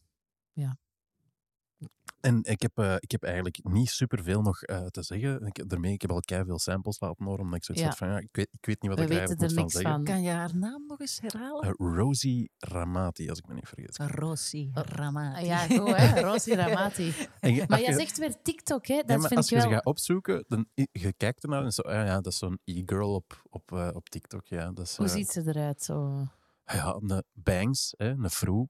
[2.20, 5.46] En ik heb, eh, ik heb eigenlijk niet superveel nog eh, te zeggen.
[5.46, 7.90] Ik, daarmee, ik heb al veel samples laten horen, omdat ik zoiets Ja.
[7.90, 9.64] had van, ja, ik weet, ik weet niet wat We ik eigenlijk er moet van
[9.64, 9.92] niks zeggen.
[9.94, 10.04] van.
[10.04, 11.64] Kan je haar naam nog eens herhalen?
[11.64, 13.98] Eh, Rosie Ramati, als ik me niet vergis.
[13.98, 15.40] Rossi Ramati.
[15.40, 17.14] Ah, Ja, goed hè, Rosie Ramati.
[17.42, 18.96] Je- Maar jij zegt weer TikTok, hè?
[18.96, 19.76] Dat ja, maar vind als ik je ze wel...
[19.78, 23.42] gaat opzoeken, dan je kijkt ernaar en zo, ah ja, dat is zo'n e-girl op,
[23.50, 24.46] op, op TikTok.
[24.48, 25.84] Ja, dat is, Hoe ziet ze eruit?
[25.84, 26.28] Zo?
[26.66, 28.68] ja, een bangs, hè, een froe.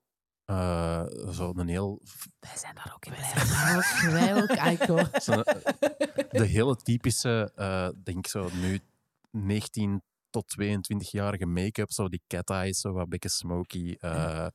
[0.52, 2.02] Eh zo een heel,
[2.40, 3.46] Wij zijn daar ook in Wij blij.
[3.46, 4.98] zijn ook, wij ook, Aiko.
[5.28, 5.44] zo,
[6.30, 8.80] de hele typische, eh denk zo nu
[9.32, 13.96] 19 tot 22-jarige make-up, zo die cat eyes, zo wat beetje smoky.
[14.00, 14.48] eh,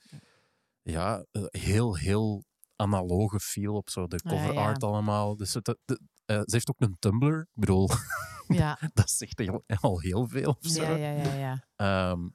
[0.83, 2.45] ja, eh, heel, heel
[2.77, 4.61] analoge feel op zo de Ja, cover ja.
[4.61, 5.37] art allemaal.
[5.37, 7.41] Dus het, eh, ze heeft ook een Tumblr.
[7.41, 7.89] Ik bedoel,
[8.49, 10.51] Ja, dat zegt heel- al heel veel.
[10.61, 10.83] Of zo.
[10.83, 11.33] ja, ja, ja.
[11.35, 11.65] ja.
[11.77, 12.29] Ehm,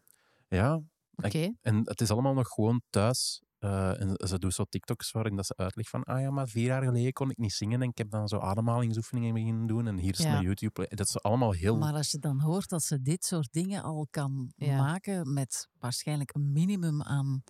[0.47, 0.81] ja,
[1.15, 1.53] Oké.
[1.61, 3.41] en het is allemaal nog gewoon thuis.
[3.61, 6.65] Eh, en ze doet zo TikToks waarin dat ze uitlegt van ah ja, maar vier
[6.65, 9.97] jaar geleden kon ik niet zingen en ik heb dan zo ademhalingsoefeningen beginnen doen en
[9.97, 10.31] hier is Ja.
[10.31, 10.85] mijn YouTube.
[10.89, 11.77] Dat is allemaal heel...
[11.77, 14.77] Maar als je dan hoort dat ze dit soort dingen al kan Ja.
[14.77, 17.43] maken met waarschijnlijk een minimum aan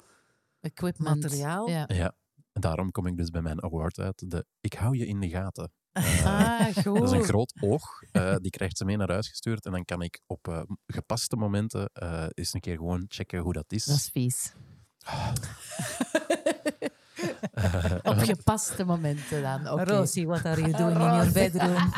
[0.60, 1.22] Equipment.
[1.22, 1.70] materiaal.
[1.70, 1.84] Ja.
[1.88, 2.16] Ja,
[2.52, 4.30] en daarom kom ik dus bij mijn award uit.
[4.32, 5.72] De Ik hou je in de gaten.
[5.92, 6.84] Eh, Ah, goed.
[7.00, 8.02] Dat is een groot oog.
[8.12, 9.66] eh, die krijgt ze mee naar huis gestuurd.
[9.66, 13.54] En dan kan ik op eh, gepaste momenten eh, eens een keer gewoon checken hoe
[13.54, 13.86] dat is.
[13.86, 14.54] Dat is vies.
[18.04, 19.70] Op gepaste momenten dan.
[19.70, 19.84] Oké.
[19.84, 21.94] Rosie, what are you doing in your bedroom?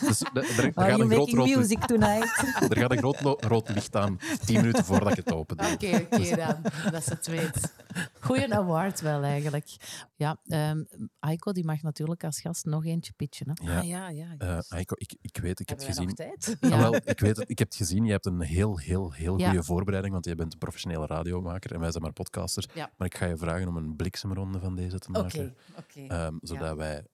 [0.00, 2.44] dus er, er- er Are gaat you een groot making rood, music tonight?
[2.70, 4.18] er gaat een groot rood licht aan.
[4.44, 5.66] Tien minuten voordat ik het open doe.
[5.72, 6.56] Oké, oké dan.
[6.92, 7.72] Dat ze het weet.
[8.20, 9.76] Goeie award wel eigenlijk.
[10.14, 10.84] Ja, ehm
[11.18, 13.50] Aiko die mag natuurlijk als gast nog eentje pitchen.
[13.54, 13.72] Hè.
[13.72, 13.78] Ja.
[13.78, 14.34] Ah, ja, ja.
[14.38, 16.04] Eh, Aiko, ik, ik weet, ik heb het gezien.
[16.06, 16.56] nog tijd?
[16.60, 16.78] Ah, Ja.
[16.78, 18.04] wel, ik weet het, ik heb het gezien.
[18.04, 19.46] Je hebt een heel, heel, heel Ja.
[19.48, 22.66] goede voorbereiding, want je bent een professionele radiomaker en wij zijn maar podcasters.
[22.74, 22.90] Ja.
[22.96, 26.00] Maar ik ga je vragen om een bliksemronde van deze te Oké, maken, oké.
[26.06, 27.04] ehm, zodat wij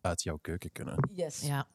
[0.00, 1.08] uit jouw keuken kunnen.
[1.12, 1.40] Yes.
[1.40, 1.66] Ja.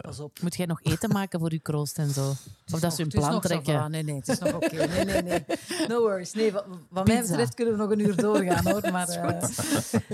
[0.00, 0.40] Pas op.
[0.40, 2.30] Moet jij nog eten maken voor je kroost en zo?
[2.72, 3.90] Of dat ze hun is plan trekken?
[3.90, 4.86] Nee, nee, het is nog oké.
[4.86, 5.44] Nee, nee, nee.
[5.88, 6.32] No worries.
[6.32, 8.90] Nee, wat, wat mij betreft kunnen we nog een uur doorgaan, hoor.
[8.92, 9.08] Maar,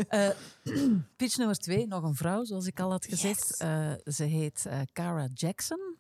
[0.08, 0.36] eh, eh,
[1.16, 3.46] pitch nummer twee, nog een vrouw, zoals ik al had gezegd.
[3.48, 3.56] Yes.
[3.56, 5.96] Eh, ze heet Cara Jackson.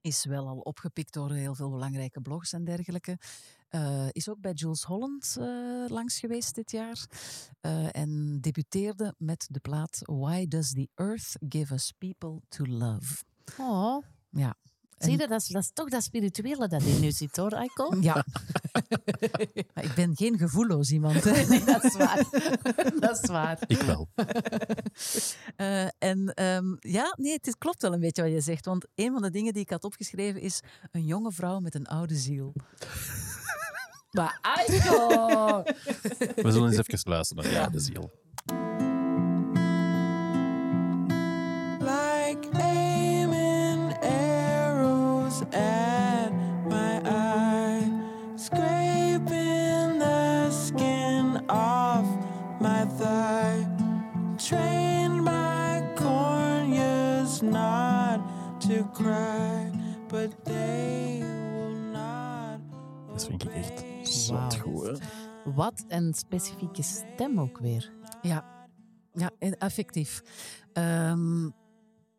[0.00, 3.18] Is wel al opgepikt door heel veel belangrijke blogs en dergelijke.
[3.70, 5.44] Eh, is ook bij Jules Holland eh,
[5.88, 7.06] langs geweest dit jaar.
[7.60, 13.22] Eh, en debuteerde met de plaat Why Does the Earth Give Us People to Love?
[13.58, 14.04] Oh.
[14.30, 14.54] Ja.
[14.98, 17.96] Zie je, dat is, dat is toch dat spirituele dat in nu zit, hoor, Aiko?
[18.00, 18.24] Ja.
[19.74, 21.24] Maar ik ben geen gevoelloos iemand.
[21.24, 21.44] hè.
[21.48, 22.24] Nee, dat is waar.
[23.00, 23.58] dat is waar.
[23.66, 24.08] Ik wel.
[25.56, 28.64] Eh, en ehm, ja, nee, het is- klopt wel een beetje wat je zegt.
[28.64, 30.60] Want een van de dingen die ik had opgeschreven is
[30.90, 32.52] een jonge vrouw met een oude ziel.
[34.10, 35.62] Maar Aiko!
[36.36, 38.10] We zullen eens even luisteren naar ja, de ziel.
[41.80, 46.30] like aiming arrows at
[46.66, 47.90] my eye,
[48.36, 52.06] scraping the skin off
[52.60, 53.64] my thigh.
[54.38, 58.20] Trained my corneas not
[58.62, 59.70] to cry,
[60.08, 60.39] but they will not.
[63.20, 65.00] Dat vind ik echt zot goed.
[65.00, 65.52] hè.
[65.52, 67.92] Wat een specifieke stem ook weer.
[68.22, 68.68] Ja,
[69.12, 70.22] ja en effectief.
[70.72, 71.50] Ehm,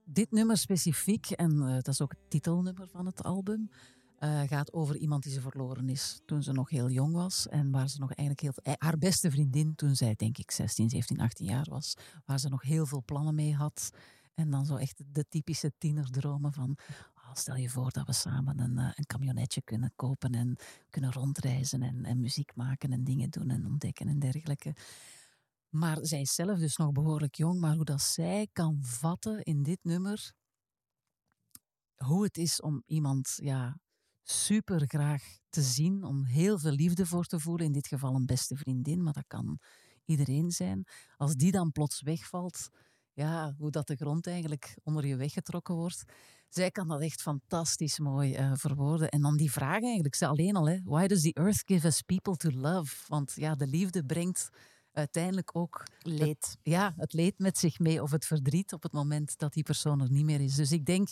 [0.05, 3.69] dit nummer specifiek, en eh, dat is ook het titelnummer van het album,
[4.17, 7.47] eh, gaat over iemand die ze verloren is toen ze nog heel jong was.
[7.47, 10.89] En waar ze nog eigenlijk heel eh, Haar beste vriendin toen zij, denk ik, 16,
[10.89, 11.93] 17, 18 jaar was.
[12.25, 13.89] Waar ze nog heel veel plannen mee had.
[14.33, 16.77] En dan zo echt de typische tienerdromen van...
[17.37, 20.57] stel je voor dat we samen een, eh, een camionetje kunnen kopen en
[20.89, 24.75] kunnen rondreizen en, en muziek maken en dingen doen en ontdekken en dergelijke.
[25.69, 29.63] Maar zij is zelf dus nog behoorlijk jong, maar hoe dat zij kan vatten in
[29.63, 30.33] dit nummer,
[31.95, 33.79] hoe het is om iemand ja,
[34.23, 38.25] super graag te zien, om heel veel liefde voor te voelen, in dit geval een
[38.25, 39.59] beste vriendin, maar dat kan
[40.05, 40.87] iedereen zijn.
[41.17, 42.69] Als die dan plots wegvalt,
[43.13, 46.03] ja, hoe dat de grond eigenlijk onder je weggetrokken wordt.
[46.53, 49.09] Zij kan dat echt fantastisch mooi eh, verwoorden.
[49.09, 52.01] En dan die vraag eigenlijk, ze alleen al, hè, why does the earth give us
[52.01, 52.95] people to love?
[53.07, 54.49] Want ja, de liefde brengt
[54.93, 56.57] uiteindelijk ook Leed.
[56.61, 60.01] ja, het leed met zich mee of het verdriet op het moment dat die persoon
[60.01, 60.55] er niet meer is.
[60.55, 61.09] Dus ik denk,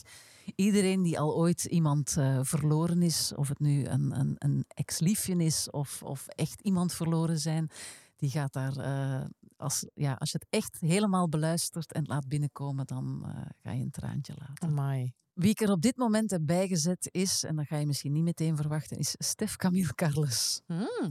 [0.55, 5.35] iedereen die al ooit iemand eh, verloren is, of het nu een, een, een ex-liefje
[5.35, 7.69] is of, of echt iemand verloren zijn,
[8.15, 9.25] die gaat daar, eh,
[9.57, 13.25] als, ja, als je het echt helemaal beluistert en laat binnenkomen, dan
[13.63, 14.67] ga je een traantje laten.
[14.67, 15.13] Amai.
[15.39, 18.23] Wie ik er op dit moment heb bijgezet is, en dat ga je misschien niet
[18.23, 20.61] meteen verwachten, is Stef Camille Carles.
[20.65, 21.09] Hmm.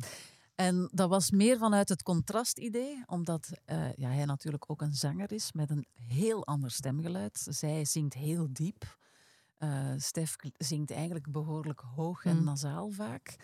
[0.55, 5.33] En dat was meer vanuit het contrastidee, omdat eh, ja, hij natuurlijk ook een zanger
[5.33, 7.47] is met een heel ander stemgeluid.
[7.51, 8.99] Zij zingt heel diep.
[9.59, 12.45] Eh Stef zingt eigenlijk behoorlijk hoog en Mm.
[12.45, 13.37] nasaal vaak.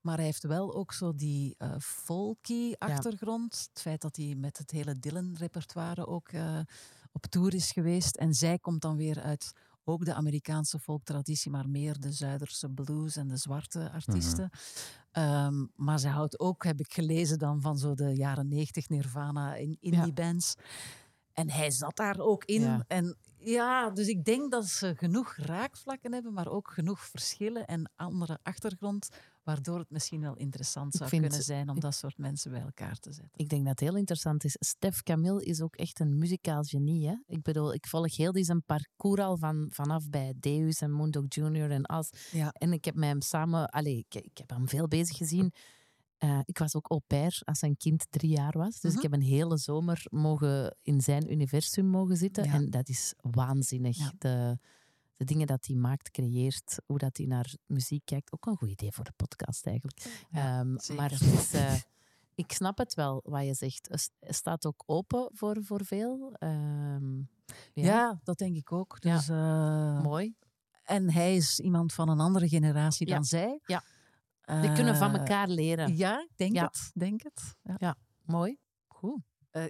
[0.00, 3.68] Maar hij heeft wel ook zo die eh folky achtergrond.
[3.72, 6.28] Het feit dat hij met het hele Dylan-repertoire ook
[7.12, 8.16] op tour is geweest.
[8.16, 9.52] En zij komt dan weer uit
[9.84, 14.50] ook de Amerikaanse folktraditie, maar meer de Zuiderse blues en de zwarte artiesten.
[15.10, 19.54] Ehm, maar ze houdt ook, heb ik gelezen dan, van zo de jaren negentig Nirvana
[19.54, 20.54] in indie bands.
[21.32, 22.60] En hij zat daar ook in.
[22.60, 22.84] Ja.
[22.86, 27.90] En Ja, dus ik denk dat ze genoeg raakvlakken hebben, maar ook genoeg verschillen en
[27.96, 29.08] andere achtergrond,
[29.42, 32.96] waardoor het misschien wel interessant zou vind- kunnen zijn om dat soort mensen bij elkaar
[32.98, 33.30] te zetten.
[33.40, 34.56] Ik denk dat het heel interessant is.
[34.58, 37.08] Stef Camille is ook echt een muzikaal genie.
[37.08, 37.14] Hè?
[37.26, 41.24] Ik bedoel, ik volg heel die zijn parcours al van, vanaf bij Deus en Moondog
[41.28, 42.10] Junior en As.
[42.32, 42.50] Ja.
[42.52, 43.68] En ik heb met hem samen...
[43.68, 45.52] Allee, ik, ik heb hem veel bezig gezien.
[46.18, 48.80] Eh, ik was ook au pair als zijn kind drie jaar was.
[48.80, 48.96] Dus Mhm.
[48.96, 52.44] ik heb een hele zomer mogen in zijn universum mogen zitten.
[52.44, 52.52] Ja.
[52.52, 53.96] En dat is waanzinnig.
[53.96, 54.12] Ja.
[54.18, 54.58] De,
[55.22, 58.32] de dingen dat hij maakt, creëert, hoe dat hij naar muziek kijkt.
[58.32, 60.26] Ook een goed idee voor de podcast eigenlijk.
[60.30, 61.74] Ja, Ehm, maar het is, eh,
[62.34, 63.88] ik snap het wel wat je zegt.
[64.20, 66.32] Het staat ook open voor, voor veel.
[66.38, 67.18] Ehm,
[67.72, 68.20] Ja.
[68.24, 68.96] dat denk ik ook.
[69.00, 69.16] Ja.
[69.16, 70.34] Dus, eh, mooi.
[70.82, 73.60] en hij is iemand van een andere generatie dan zij.
[73.64, 73.82] Ja.
[74.60, 75.96] Die kunnen van Eh, elkaar leren.
[75.96, 76.90] Ja, denk het.
[76.94, 77.54] Denk het.
[77.78, 77.96] Ja.
[78.24, 78.58] Mooi.
[78.86, 79.20] Goed.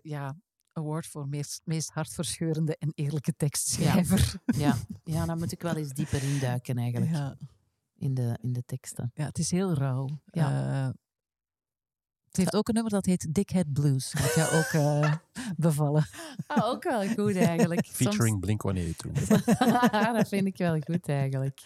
[0.02, 0.36] Ja,
[0.72, 4.34] award voor meest, meest hartverscheurende en eerlijke tekstschrijver.
[4.56, 4.76] Ja.
[5.04, 7.12] ja, dan moet ik wel eens dieper induiken eigenlijk.
[7.12, 7.36] Ja.
[7.98, 9.10] In, de, in de teksten.
[9.14, 10.08] Ja, het is heel rauw.
[10.24, 10.66] Ja.
[10.86, 10.90] Eh,
[12.24, 14.10] het heeft ook een nummer dat heet Dickhead Blues.
[14.10, 15.14] Dat jou ook eh,
[15.56, 16.06] bevallen.
[16.46, 17.86] Ah, ook wel goed eigenlijk.
[17.92, 19.22] Featuring Blink-182.
[19.26, 19.44] Soms-
[19.90, 21.62] dat vind ik wel goed eigenlijk.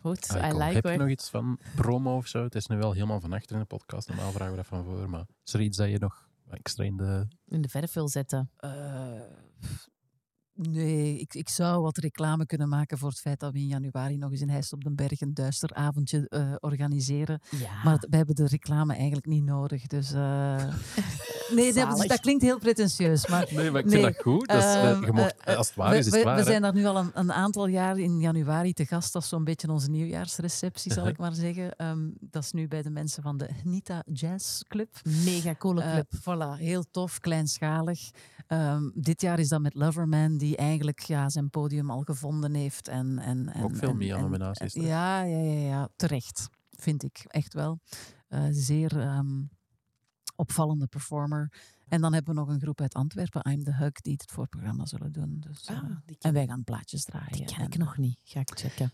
[0.00, 2.42] Goed, Ah, I kom, like heb je nog iets van promo of zo?
[2.42, 4.08] Het is nu wel helemaal van achter in de podcast.
[4.08, 5.10] Normaal vragen we dat van voor.
[5.10, 7.26] Maar is er iets dat je nog extra in de...
[7.46, 8.50] In de verf wil zetten.
[8.56, 9.03] Eh,
[10.54, 14.16] nee, ik, ik zou wat reclame kunnen maken voor het feit dat we in januari
[14.16, 17.40] nog eens in Heist op den Berg een duister avondje eh, organiseren.
[17.50, 17.82] Ja.
[17.84, 19.86] Maar we hebben de reclame eigenlijk niet nodig.
[19.86, 20.56] Dus, eh,
[21.54, 22.06] nee, dat, Zalig.
[22.06, 23.26] dat klinkt heel pretentieus.
[23.28, 24.48] Maar Nee, maar ik Nee, vind dat goed.
[24.48, 26.26] Dat is, eh, ehm, je mocht, eh, als het waar we, is, is we- het
[26.26, 26.34] waar.
[26.34, 26.46] we hè.
[26.46, 29.12] zijn daar nu al een, een aantal jaar in januari te gast.
[29.12, 31.76] Dat is zo'n beetje onze nieuwjaarsreceptie, zal ik maar zeggen.
[31.76, 34.88] Ehm, dat is nu bij de mensen van de Nita Jazz Club.
[35.24, 36.06] Mega coole club.
[36.20, 38.10] voilà, heel tof, kleinschalig.
[38.46, 42.88] Ehm, dit jaar is dat met Loverman, die eigenlijk ja, zijn podium al gevonden heeft.
[42.88, 44.72] En, en, en, Ook veel meer nominaties.
[44.74, 47.24] Ja, ja, ja, ja, terecht, vind ik.
[47.26, 47.80] Echt wel.
[48.28, 49.42] Eh, zeer ehm,
[50.36, 51.52] opvallende performer.
[51.88, 54.86] En dan hebben we nog een groep uit Antwerpen, I'm the Hug, die het voorprogramma
[54.86, 55.36] zullen doen.
[55.40, 57.36] Dus, eh, Ah, die en wij gaan plaatjes draaien.
[57.36, 58.18] die ken ik nog niet.
[58.22, 58.92] Ga ik checken.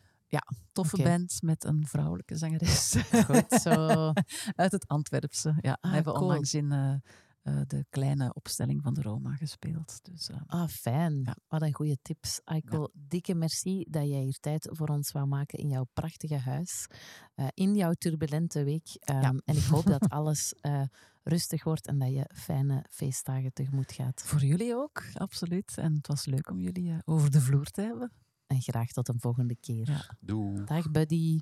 [0.72, 1.04] Toffe Oké.
[1.04, 2.96] band met een vrouwelijke zangeres.
[3.26, 3.72] Goed, zo.
[4.62, 5.54] uit het Antwerpse.
[5.60, 6.24] Ja, Ah, hebben cool.
[6.26, 6.94] onlangs in eh,
[7.42, 9.98] eh, de kleine opstelling van de Roma gespeeld.
[10.02, 11.20] Dus, eh, Ah, fijn.
[11.24, 11.36] Ja.
[11.48, 12.40] Wat een goede tips.
[12.44, 16.86] Aiko, dikke merci dat jij hier tijd voor ons wou maken in jouw prachtige huis.
[17.34, 18.88] eh, in jouw turbulente week.
[18.98, 20.82] Ehm, En ik hoop dat alles eh,
[21.22, 24.22] rustig wordt en dat je fijne feestdagen tegemoet gaat.
[24.22, 25.78] voor jullie ook, absoluut.
[25.78, 28.12] En het was leuk om jullie eh, over de vloer te hebben.
[28.46, 29.88] En graag tot een volgende keer.
[29.90, 30.16] Ja.
[30.20, 30.64] Doei.
[30.64, 31.40] Dag, buddy.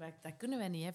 [0.00, 0.84] Dat dat kunnen wij niet.
[0.84, 0.90] Hè.